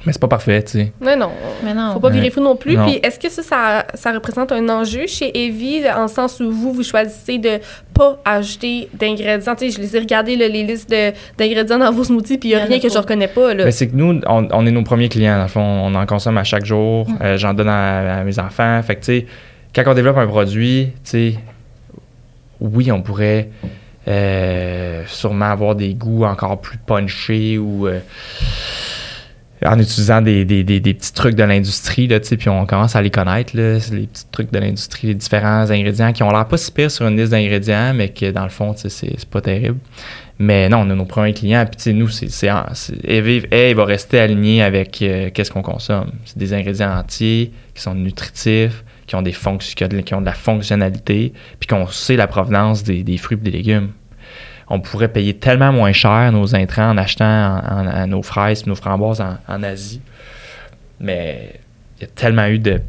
[0.06, 0.92] mais c'est pas parfait, tu sais.
[1.00, 1.30] Non, non.
[1.64, 1.92] Mais non.
[1.94, 2.76] Faut pas virer fou non plus.
[2.76, 2.84] Non.
[2.86, 6.50] Puis est-ce que ça, ça, ça représente un enjeu chez Evie, en le sens où
[6.50, 7.58] vous, vous choisissez de
[7.94, 9.54] pas ajouter d'ingrédients?
[9.54, 12.50] Tu sais, je les ai regardés, là, les listes de- d'ingrédients dans vos smoothies, puis
[12.50, 13.64] il y a en rien a que je reconnais pas, là.
[13.64, 15.60] Ben, c'est que nous, on, on est nos premiers clients, dans le fond.
[15.62, 17.06] On en consomme à chaque jour.
[17.22, 18.80] Euh, J'en donne à, à mes enfants.
[18.82, 19.26] Fait que, tu sais,
[19.74, 21.34] quand on développe un produit, tu sais,
[22.60, 23.48] oui, on pourrait
[24.06, 28.00] euh, sûrement avoir des goûts encore plus punchés ou euh,
[29.64, 33.52] en utilisant des, des- des- petits trucs de l'industrie, puis on commence à les connaître,
[33.56, 37.06] les petits trucs de l'industrie, les différents ingrédients qui ont l'air pas si pire sur
[37.06, 39.78] une liste d'ingrédients, mais que dans le fond, c'est pas terrible.
[40.38, 43.84] Mais non, on a nos premiers clients, puis nous, c'est, c'est, c'est- Evive, elle, va
[43.84, 46.10] rester alignée avec euh, qu'est-ce qu'on consomme.
[46.24, 50.32] C'est des ingrédients entiers qui sont nutritifs, qui ont, des fonc- qui ont de, la
[50.32, 53.90] fonctionnalité, puis qu'on sait la provenance des fruits et des légumes.
[54.68, 59.62] On pourrait payer tellement moins cher nos intrants en achetant nos fraises nos framboises en,
[59.62, 60.00] Asie.
[61.00, 61.60] Mais
[61.98, 62.80] il y a tellement eu de,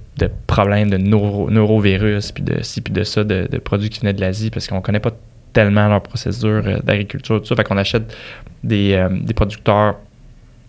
[0.48, 4.22] problèmes de neuro, neurovirus, puis de ci, puis de ça, de, produits qui venaient de
[4.22, 5.12] l'Asie, parce qu'on connaît pas
[5.54, 7.56] tellement leur procédure euh, d'agriculture, tout ça.
[7.56, 8.16] Fait qu'on achète
[8.64, 9.96] des, euh, producteurs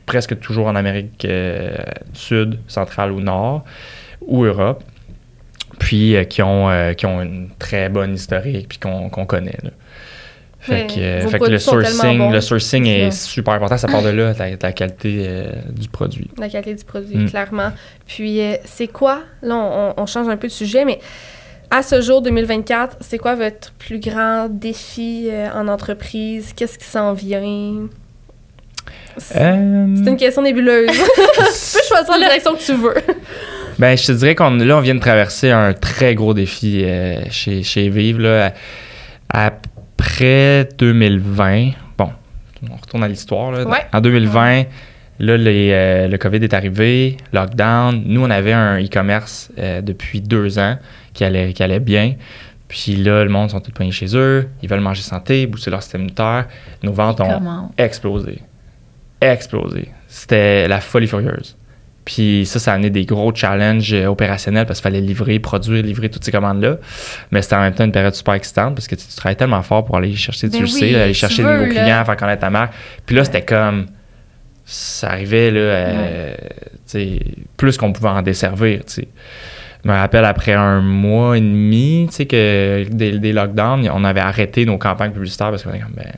[0.06, 1.76] presque toujours en Amérique euh,
[2.12, 3.64] Sud, centrale ou Nord,
[4.20, 4.84] ou Europe,
[5.78, 9.58] puis qui, ont, une très bonne historique, puis qu'on connaît.
[10.66, 13.76] Fait que, euh, vos fait que le sourcing, le sourcing est super important.
[13.78, 16.28] Ça part de là, la, la qualité euh, du produit.
[16.38, 17.30] La qualité du produit, Mm.
[17.30, 17.72] clairement.
[18.06, 20.98] Puis, euh, c'est quoi, là, on, on change un peu de sujet, mais
[21.70, 26.52] à ce jour 2024, c'est quoi votre plus grand défi euh, en entreprise?
[26.54, 27.88] Qu'est-ce qui s'en vient?
[29.18, 30.88] C'est Euh, une question nébuleuse.
[30.90, 32.94] tu peux choisir la direction que tu veux.
[33.78, 37.20] Ben, je te dirais qu'on là, on vient de traverser un très gros défi euh,
[37.30, 38.20] chez, chez Vive.
[38.20, 38.52] Là,
[39.32, 39.52] À-
[39.98, 42.10] après 2020, bon,
[42.70, 43.50] on retourne à l'histoire.
[43.50, 43.66] là.
[43.66, 43.86] Ouais.
[43.92, 44.64] En 2020,
[45.20, 48.02] là, les, euh, le COVID est arrivé, lockdown.
[48.04, 50.76] Nous, on avait un e-commerce euh, depuis deux ans
[51.14, 52.14] qui allait, qui allait bien.
[52.68, 54.48] Puis là, le monde sont tous poignés chez eux.
[54.62, 56.46] Ils veulent manger santé, booster leur système immunitaire.
[56.82, 58.40] Nos ventes ont explosé.
[59.20, 59.88] Explosé.
[60.08, 61.56] C'était la folie furieuse.
[62.06, 65.82] Puis ça, ça a amené des gros challenges euh, opérationnels parce qu'il fallait livrer, produire,
[65.82, 66.76] livrer toutes ces commandes-là.
[67.32, 69.62] Mais c'était en même temps une période super excitante parce que tu, tu travailles tellement
[69.62, 72.04] fort pour aller chercher, tu Ben le oui, sais, aller chercher veux, de nouveaux clients,
[72.04, 72.72] faire connaître ta marque.
[73.04, 73.86] Puis là, c'était comme.
[74.64, 77.20] Ça arrivait, là, euh, tu sais,
[77.56, 79.08] plus qu'on pouvait en desservir, tu sais.
[79.84, 84.02] Je me rappelle après un mois et demi, tu sais, que des, des lockdowns, on
[84.02, 86.12] avait arrêté nos campagnes publicitaires parce qu'on était comme, ben,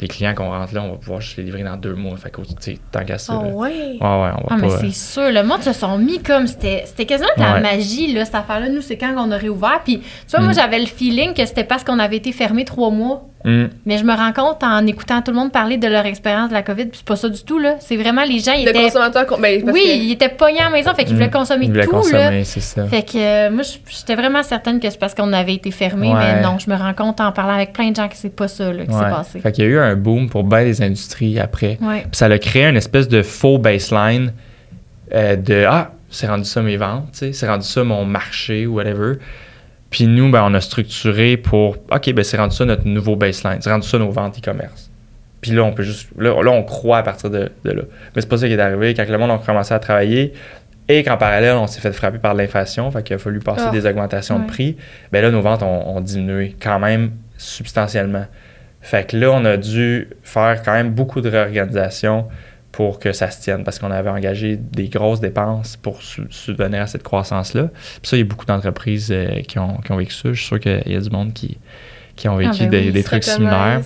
[0.00, 2.16] les clients qu'on rentre là, on va pouvoir juste les livrer dans deux mois.
[2.16, 3.34] Fait que, tu sais, tant qu'à ça.
[3.36, 3.50] Oh, là.
[3.52, 3.68] ouais?
[3.70, 4.78] Ouais, ouais, on va Ah, mais pas.
[4.78, 5.30] c'est sûr.
[5.30, 6.46] Le monde se sont mis comme.
[6.46, 7.60] C'était c'était quasiment de la Ouais.
[7.60, 8.68] magie, là, cette affaire-là.
[8.68, 9.80] Nous, c'est quand on a réouvert.
[9.84, 10.54] Puis, tu vois, moi, Mm.
[10.54, 13.24] j'avais le feeling que c'était parce qu'on avait été fermé trois mois.
[13.44, 16.48] Hum, Mais je me rends compte en écoutant tout le monde parler de leur expérience
[16.48, 17.76] de la COVID, puis c'est pas ça du tout, là.
[17.78, 18.82] C'est vraiment les gens, ils étaient.
[18.82, 19.26] consommateur.
[19.26, 21.66] con- Ben, parce Oui, que- ils étaient pognés à la maison, fait qu'ils voulaient consommer
[21.66, 22.44] Ils voulaient tout, consommer, là.
[22.44, 22.84] c'est ça.
[22.86, 26.42] Fait que euh, moi, j'étais vraiment certaine que c'est parce qu'on avait été fermé, mais
[26.42, 28.72] non, je me rends compte en parlant avec plein de gens que c'est pas ça,
[28.72, 29.10] là, qui s'est Ouais.
[29.10, 29.38] passé.
[29.40, 31.78] Fait qu'il y a eu un boom pour bien des industries après.
[31.80, 32.00] Ouais.
[32.02, 34.32] Puis ça a créé une espèce de faux baseline
[35.14, 38.66] euh, de Ah, c'est rendu ça mes ventes, tu sais, c'est rendu ça mon marché
[38.66, 39.14] ou whatever.
[39.90, 43.58] Puis nous, ben, on a structuré pour OK, ben, c'est rendu ça notre nouveau baseline,
[43.60, 44.90] c'est rendu ça nos ventes e-commerce.
[45.40, 46.08] Puis là, on peut juste.
[46.18, 47.82] Là, là, on croit à partir de, de là.
[48.14, 48.92] Mais c'est pas ça qui est arrivé.
[48.94, 50.32] Quand le monde a commencé à travailler
[50.88, 53.70] et qu'en parallèle, on s'est fait frapper par l'inflation, fait qu'il a fallu passer Ah.
[53.70, 54.42] des augmentations Ouais.
[54.42, 54.76] de prix,
[55.12, 58.26] ben là, nos ventes ont, ont diminué quand même substantiellement.
[58.80, 62.26] Fait que là, on a dû faire quand même beaucoup de réorganisation
[62.78, 66.82] pour que ça se tienne parce qu'on avait engagé des grosses dépenses pour su- subvenir
[66.82, 67.70] à cette croissance-là.
[68.00, 70.28] Puis ça, il y a beaucoup d'entreprises euh, qui, ont, qui ont vécu ça.
[70.32, 71.58] Je suis sûr qu'il y a du monde qui,
[72.14, 73.80] qui ont vécu ben des, oui, des ça trucs similaires.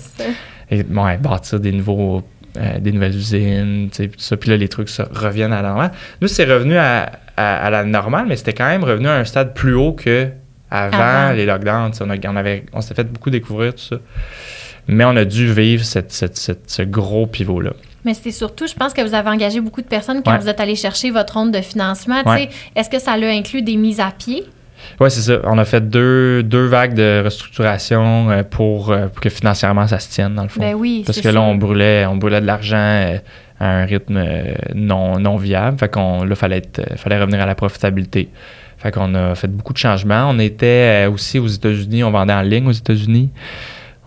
[0.70, 2.22] Et ouais, bâtir des nouveaux
[2.58, 4.36] euh, des nouvelles usines, tout ça.
[4.36, 5.92] Puis là, les trucs ça, reviennent à la normale.
[6.20, 9.24] Nous, c'est revenu à, à- à la normale, mais c'était quand même revenu à un
[9.24, 10.28] stade plus haut que
[10.70, 11.32] avant, Avant.
[11.32, 11.92] les lockdowns.
[12.02, 13.96] On, a- on, avait, on s'était fait beaucoup découvrir tout ça.
[14.86, 17.72] Mais on a dû vivre cette, cette- cette- ce gros pivot-là.
[18.04, 20.38] Mais c'était surtout, je pense que vous avez engagé beaucoup de personnes quand Ouais.
[20.38, 22.22] vous êtes allé chercher votre ronde de financement.
[22.26, 22.48] Ouais.
[22.74, 24.44] Est-ce que ça l'a inclus des mises à pied?
[25.00, 25.38] Oui, c'est ça.
[25.44, 30.00] On a fait deux, deux vagues de restructuration euh, pour, euh, pour que financièrement ça
[30.00, 30.60] se tienne, dans le fond.
[30.60, 31.40] Ben oui, Parce c'est que là, ça.
[31.42, 33.18] on brûlait, on brûlait de l'argent euh,
[33.60, 34.20] à un rythme
[34.74, 35.78] non, non viable.
[35.78, 38.28] Fait qu'on là, fallait être, fallait revenir à la profitabilité.
[38.78, 40.26] Fait qu'on a fait beaucoup de changements.
[40.28, 43.30] On était aussi aux États-Unis, on vendait en ligne aux États-Unis.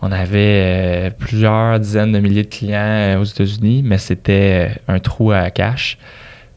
[0.02, 4.94] On avait euh, plusieurs dizaines de milliers de clients euh, aux États-Unis, mais c'était euh,
[4.94, 5.98] un trou à cash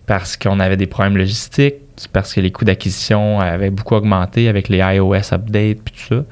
[0.05, 1.75] parce qu'on avait des problèmes logistiques,
[2.11, 6.23] parce que les coûts d'acquisition avaient beaucoup augmenté avec les iOS updates puis tout ça.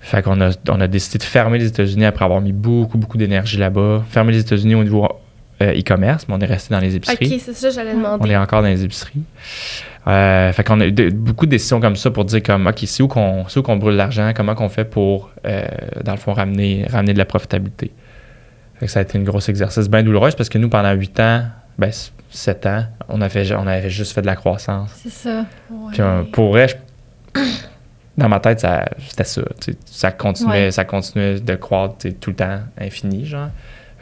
[0.00, 3.16] Fait qu'on a, on a décidé de fermer les États-Unis après avoir mis beaucoup, beaucoup
[3.18, 4.04] d'énergie là-bas.
[4.10, 5.08] Fermer les États-Unis au niveau
[5.62, 7.26] euh, e-commerce, mais on est resté dans les épiceries.
[7.34, 8.30] Ok, c'est ça, j'allais On demander.
[8.30, 9.22] est encore dans les épiceries.
[10.06, 12.80] Euh, fait qu'on a eu de- beaucoup de décisions comme ça pour dire comme OK,
[12.86, 15.64] c'est où qu'on qu'on brûle l'argent, comment qu'on fait pour euh,
[16.04, 17.90] dans le fond ramener ramener de la profitabilité.
[18.80, 21.18] Fait que ça a été une grosse exercice bien douloureuse parce que nous pendant huit
[21.20, 21.44] ans,
[21.78, 24.90] ben s- sept ans, on avait on avait juste fait de la croissance.
[24.94, 25.46] C'est ça.
[25.92, 27.40] Puis euh, pour vrai, je-
[28.18, 28.66] dans ma tête,
[28.98, 29.42] c'était ça.
[29.86, 30.70] Ça continuait, Ouais.
[30.70, 33.48] ça continuait de croître tout le temps, infini, genre.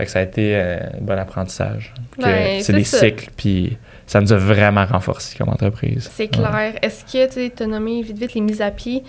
[0.03, 1.95] Fait que ça a été euh, un bon apprentissage.
[2.19, 2.99] Ben, c'est des ça.
[2.99, 6.11] cycles, puis ça nous a vraiment renforcés comme entreprise.
[6.13, 6.29] C'est Ouais.
[6.29, 6.75] clair.
[6.83, 9.05] Est-ce que tu as nommé vite vite les mises à pied?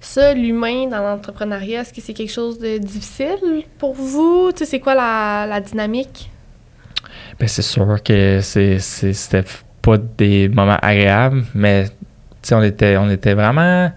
[0.00, 4.50] Ça, l'humain dans l'entrepreneuriat, est-ce que c'est quelque chose de difficile pour vous?
[4.52, 6.30] Tu sais, c'est quoi la, la dynamique?
[7.38, 9.44] Ben, c'est sûr que c'était
[9.82, 11.92] pas des moments agréables, mais tu
[12.44, 13.92] sais, on était, on était vraiment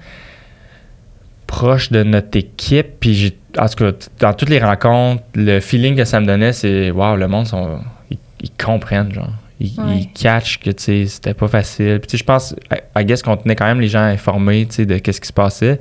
[1.48, 3.00] proche de notre équipe.
[3.00, 6.54] Puis, j'ai- en tout cas, dans toutes les rencontres, le feeling que ça me donnait,
[6.54, 7.80] c'est waouh, le monde, sont,
[8.10, 9.30] ils, ils comprennent, genre.
[9.60, 10.00] Ils, Ouais.
[10.00, 12.00] ils catchent que c'était pas facile.
[12.02, 12.56] Puis, je pense,
[12.98, 15.80] I guess qu'on tenait quand même les gens informés de qu'est-ce qui se passait.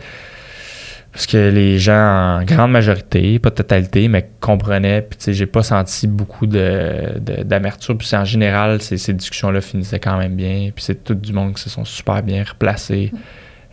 [1.13, 5.03] Parce que les gens, en grande majorité, pas de totalité, mais comprenaient.
[5.03, 7.99] Puis, tu sais, j'ai pas senti beaucoup de, de- d'amertume.
[7.99, 10.71] Puis, en général, ces, ces discussions-là finissaient quand même bien.
[10.75, 13.13] Puis, c'est tout du monde qui se sont super bien replacés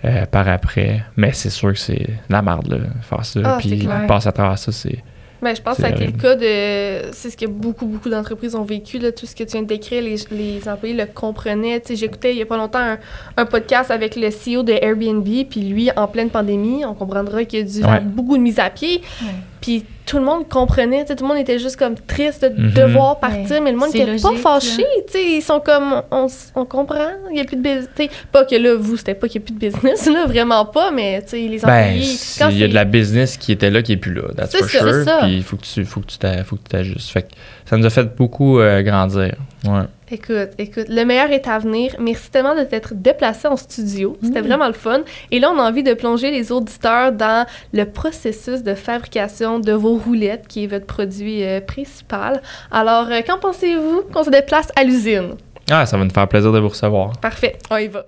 [0.06, 1.02] euh, par après.
[1.18, 3.40] Mais c'est sûr que c'est la marde, là, faire ça.
[3.44, 5.00] Ah, puis, passer à travers ça, c'est.
[5.42, 7.12] Ben, je pense que C'est ça a été le cas de.
[7.14, 9.68] C'est ce que beaucoup, beaucoup d'entreprises ont vécu, là, tout ce que tu viens de
[9.68, 10.04] décrire.
[10.04, 11.80] Les, les employés le comprenaient.
[11.80, 12.98] Tu sais, j'écoutais il y a pas longtemps un,
[13.38, 17.60] un podcast avec le CEO de Airbnb, puis lui, en pleine pandémie, on comprendra qu'il
[17.62, 17.84] a dû Ouais.
[17.88, 19.02] faire beaucoup de mises à pied.
[19.22, 19.28] Ouais.
[19.62, 22.50] Puis tout le monde comprenait, tu sais, tout le monde était juste comme triste de
[22.64, 22.72] Mhm.
[22.72, 23.62] devoir partir, Ouais.
[23.62, 27.36] mais le monde n'était pas fâché, tu sais, ils sont comme, on, on comprend, il
[27.36, 29.46] n'y a plus de business, tu sais, pas que là, vous, c'était pas qu'il n'y
[29.46, 32.16] a plus de business, là, vraiment pas, mais tu sais, les Ben, employés,
[32.52, 34.24] il y a de la business qui était là, qui est plus là.
[34.36, 34.94] That's C'est for ça, sure.
[34.94, 35.18] c'est ça.
[35.22, 37.10] Puis, il faut que tu faut que tu t'a- faut que tu t'ajustes.
[37.12, 37.28] Fait que
[37.70, 39.36] ça nous a fait beaucoup euh, grandir.
[39.66, 39.82] Ouais.
[40.12, 41.96] Écoute, écoute, le meilleur est à venir.
[42.00, 44.18] Merci tellement de t'être déplacé en studio.
[44.24, 44.46] C'était Mm.
[44.48, 45.02] vraiment le fun.
[45.30, 49.72] Et là, on a envie de plonger les auditeurs dans le processus de fabrication de
[49.72, 52.42] vos roulettes, qui est votre produit euh, principal.
[52.72, 55.36] Alors, euh, qu'en pensez-vous qu'on se déplace à l'usine?
[55.70, 57.12] Ah, ça va nous faire plaisir de vous recevoir.
[57.20, 58.06] Parfait, on y va.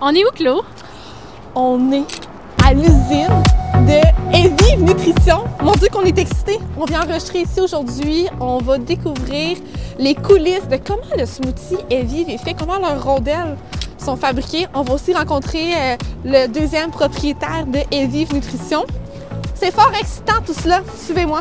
[0.00, 0.64] On est où, Claude?
[1.54, 2.06] On est
[2.64, 3.42] à l'usine
[3.88, 5.44] de Evive Nutrition.
[5.62, 6.58] Mon Dieu, qu'on est excités.
[6.76, 8.26] On vient enregistrer ici aujourd'hui.
[8.38, 9.56] On va découvrir
[9.98, 13.56] les coulisses de comment le smoothie Evive est fait, comment leurs rondelles
[13.96, 14.66] sont fabriquées.
[14.74, 18.84] On va aussi rencontrer euh, le deuxième propriétaire de Evive Nutrition.
[19.54, 20.82] C'est fort excitant tout cela.
[20.94, 21.40] Suivez-moi.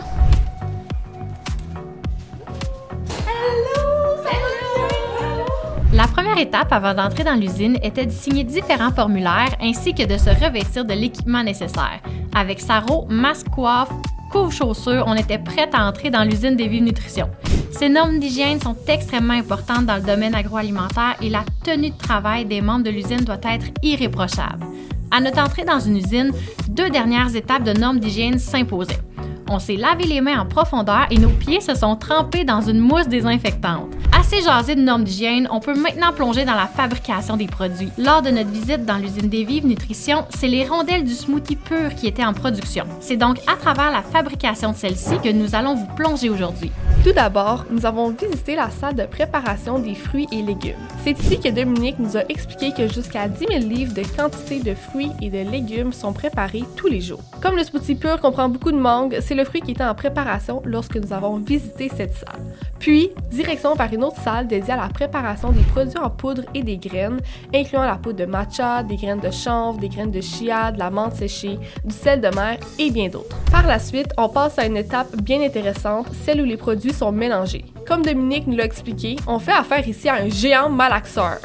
[5.97, 10.15] La première étape avant d'entrer dans l'usine était de signer différents formulaires ainsi que de
[10.15, 12.01] se revêtir de l'équipement nécessaire.
[12.35, 13.89] Avec sarrau, masque coiffe,
[14.31, 17.31] couvre-chaussures, on était prête à entrer dans l'usine des Vives Nutrition.
[17.71, 22.45] Ces normes d'hygiène sont extrêmement importantes dans le domaine agroalimentaire et la tenue de travail
[22.45, 24.67] des membres de l'usine doit être irréprochable.
[25.09, 26.31] À notre entrée dans une usine,
[26.69, 29.01] deux dernières étapes de normes d'hygiène s'imposaient.
[29.49, 32.79] On s'est lavé les mains en profondeur et nos pieds se sont trempés dans une
[32.79, 33.87] mousse désinfectante.
[34.17, 37.91] Assez jasé de normes d'hygiène, on peut maintenant plonger dans la fabrication des produits.
[37.97, 41.95] Lors de notre visite dans l'usine des Vives Nutrition, c'est les rondelles du smoothie pur
[41.95, 42.85] qui étaient en production.
[42.99, 46.71] C'est donc à travers la fabrication de celle-ci que nous allons vous plonger aujourd'hui.
[47.03, 50.75] Tout d'abord, nous avons visité la salle de préparation des fruits et légumes.
[51.03, 54.73] C'est ici que Dominique nous a expliqué que jusqu'à 10 000 livres de quantité de
[54.73, 57.21] fruits et de légumes sont préparés tous les jours.
[57.41, 60.97] Comme le smoothie pur comprend beaucoup de mangue, le fruit qui était en préparation lorsque
[60.97, 62.41] nous avons visité cette salle.
[62.79, 66.63] Puis, direction vers une autre salle dédiée à la préparation des produits en poudre et
[66.63, 67.21] des graines,
[67.53, 70.89] incluant la poudre de matcha, des graines de chanvre, des graines de chia, de la
[70.89, 73.37] menthe séchée, du sel de mer et bien d'autres.
[73.51, 77.11] Par la suite, on passe à une étape bien intéressante, celle où les produits sont
[77.11, 77.65] mélangés.
[77.87, 81.37] Comme Dominique nous l'a expliqué, on fait affaire ici à un géant malaxeur.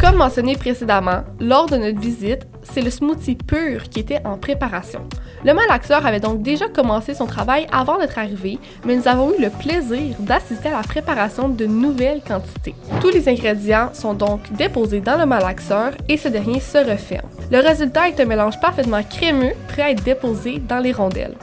[0.00, 5.00] Comme mentionné précédemment, lors de notre visite, c'est le smoothie pur qui était en préparation.
[5.44, 9.42] Le malaxeur avait donc déjà commencé son travail avant d'être arrivé, mais nous avons eu
[9.42, 12.74] le plaisir d'assister à la préparation de nouvelles quantités.
[13.02, 17.28] Tous les ingrédients sont donc déposés dans le malaxeur et ce dernier se referme.
[17.52, 21.36] Le résultat est un mélange parfaitement crémeux, prêt à être déposé dans les rondelles.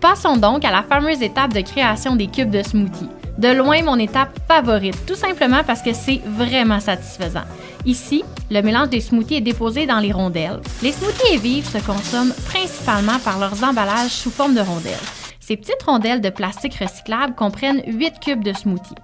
[0.00, 3.08] Passons donc à la fameuse étape de création des cubes de smoothie.
[3.38, 7.44] De loin, mon étape favorite, tout simplement parce que c'est vraiment satisfaisant.
[7.86, 10.60] Ici, le mélange des smoothies est déposé dans les rondelles.
[10.82, 14.98] Les smoothies et vives se consomment principalement par leurs emballages sous forme de rondelles.
[15.40, 18.94] Ces petites rondelles de plastique recyclable comprennent 8 cubes de smoothie.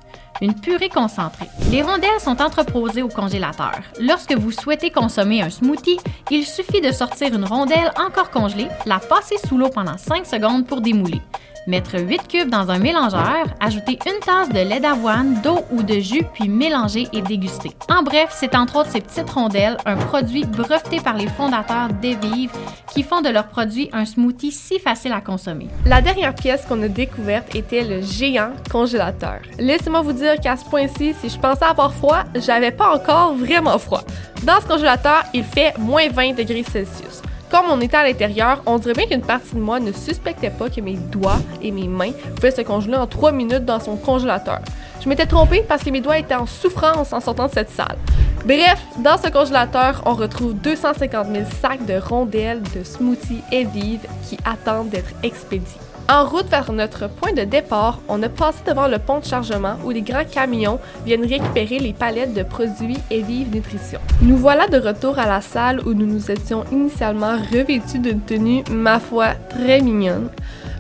[0.42, 1.48] Une purée concentrée.
[1.70, 3.80] Les rondelles sont entreposées au congélateur.
[3.98, 5.98] Lorsque vous souhaitez consommer un smoothie,
[6.30, 10.66] il suffit de sortir une rondelle encore congelée, la passer sous l'eau pendant 5 secondes
[10.66, 11.22] pour démouler
[11.66, 16.00] mettre 8 cubes dans un mélangeur, ajouter une tasse de lait d'avoine, d'eau ou de
[16.00, 17.70] jus, puis mélanger et déguster.
[17.90, 22.52] En bref, c'est entre autres ces petites rondelles, un produit breveté par les fondateurs d'Evive
[22.92, 25.68] qui font de leurs produits un smoothie si facile à consommer.
[25.84, 29.40] La dernière pièce qu'on a découverte était le géant congélateur.
[29.58, 33.78] Laissez-moi vous dire qu'à ce point-ci, si je pensais avoir froid, j'avais pas encore vraiment
[33.78, 34.02] froid.
[34.44, 37.22] Dans ce congélateur, il fait moins 20 degrés Celsius.
[37.50, 40.68] Comme on était à l'intérieur, on dirait bien qu'une partie de moi ne suspectait pas
[40.68, 44.60] que mes doigts et mes mains pouvaient se congeler en 3 minutes dans son congélateur.
[45.00, 47.96] Je m'étais trompée parce que mes doigts étaient en souffrance en sortant de cette salle.
[48.44, 54.06] Bref, dans ce congélateur, on retrouve 250 000 sacs de rondelles de smoothies et vives
[54.28, 55.80] qui attendent d'être expédiés.
[56.08, 59.74] En route vers notre point de départ, on a passé devant le pont de chargement
[59.84, 63.98] où les grands camions viennent récupérer les palettes de produits et vive nutrition.
[64.22, 68.62] Nous voilà de retour à la salle où nous nous étions initialement revêtus d'une tenue,
[68.70, 70.28] ma foi, très mignonne.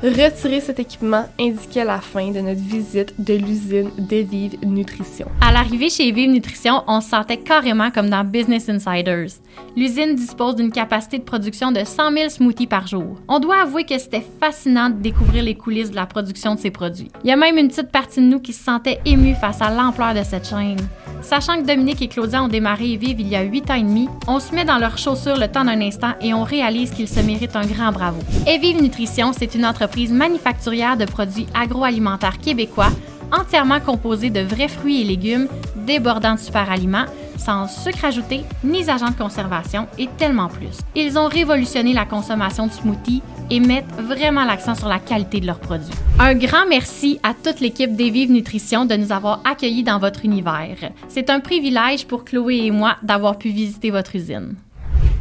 [0.02, 5.26] Retirer cet équipement indiquait la fin de notre visite de l'usine d'Evive Nutrition.
[5.40, 9.40] À l'arrivée chez Vive Nutrition, on se sentait carrément comme dans Business Insiders.
[9.74, 13.16] L'usine dispose d'une capacité de production de 100 000 smoothies par jour.
[13.26, 16.70] On doit avouer que c'était fascinant de découvrir les coulisses de la production de ces
[16.70, 17.10] produits.
[17.24, 19.70] Il y a même une petite partie de nous qui se sentait émue face à
[19.70, 20.76] l'ampleur de cette chaîne.
[21.22, 24.08] Sachant que Dominique et Claudia ont démarré Vive il y a 8 ans et demi,
[24.28, 27.20] on se met dans leurs chaussures le temps d'un instant et on réalise qu'ils se
[27.20, 28.20] méritent un grand bravo.
[28.46, 32.90] Evive Nutrition, c'est une entreprise manufacturière de produits agroalimentaires québécois
[33.32, 37.06] entièrement composée de vrais fruits et légumes, débordant de super aliments,
[37.36, 40.78] sans sucre ajouté, ni agents de conservation et tellement plus.
[40.94, 45.46] Ils ont révolutionné la consommation de smoothies et mettent vraiment l'accent sur la qualité de
[45.46, 45.94] leurs produits.
[46.18, 50.92] Un grand merci à toute l'équipe d'Evive Nutrition de nous avoir accueillis dans votre univers.
[51.08, 54.56] C'est un privilège pour Chloé et moi d'avoir pu visiter votre usine.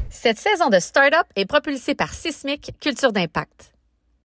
[0.09, 3.74] Cette saison de Startup est propulsée par Sismic Culture d'Impact.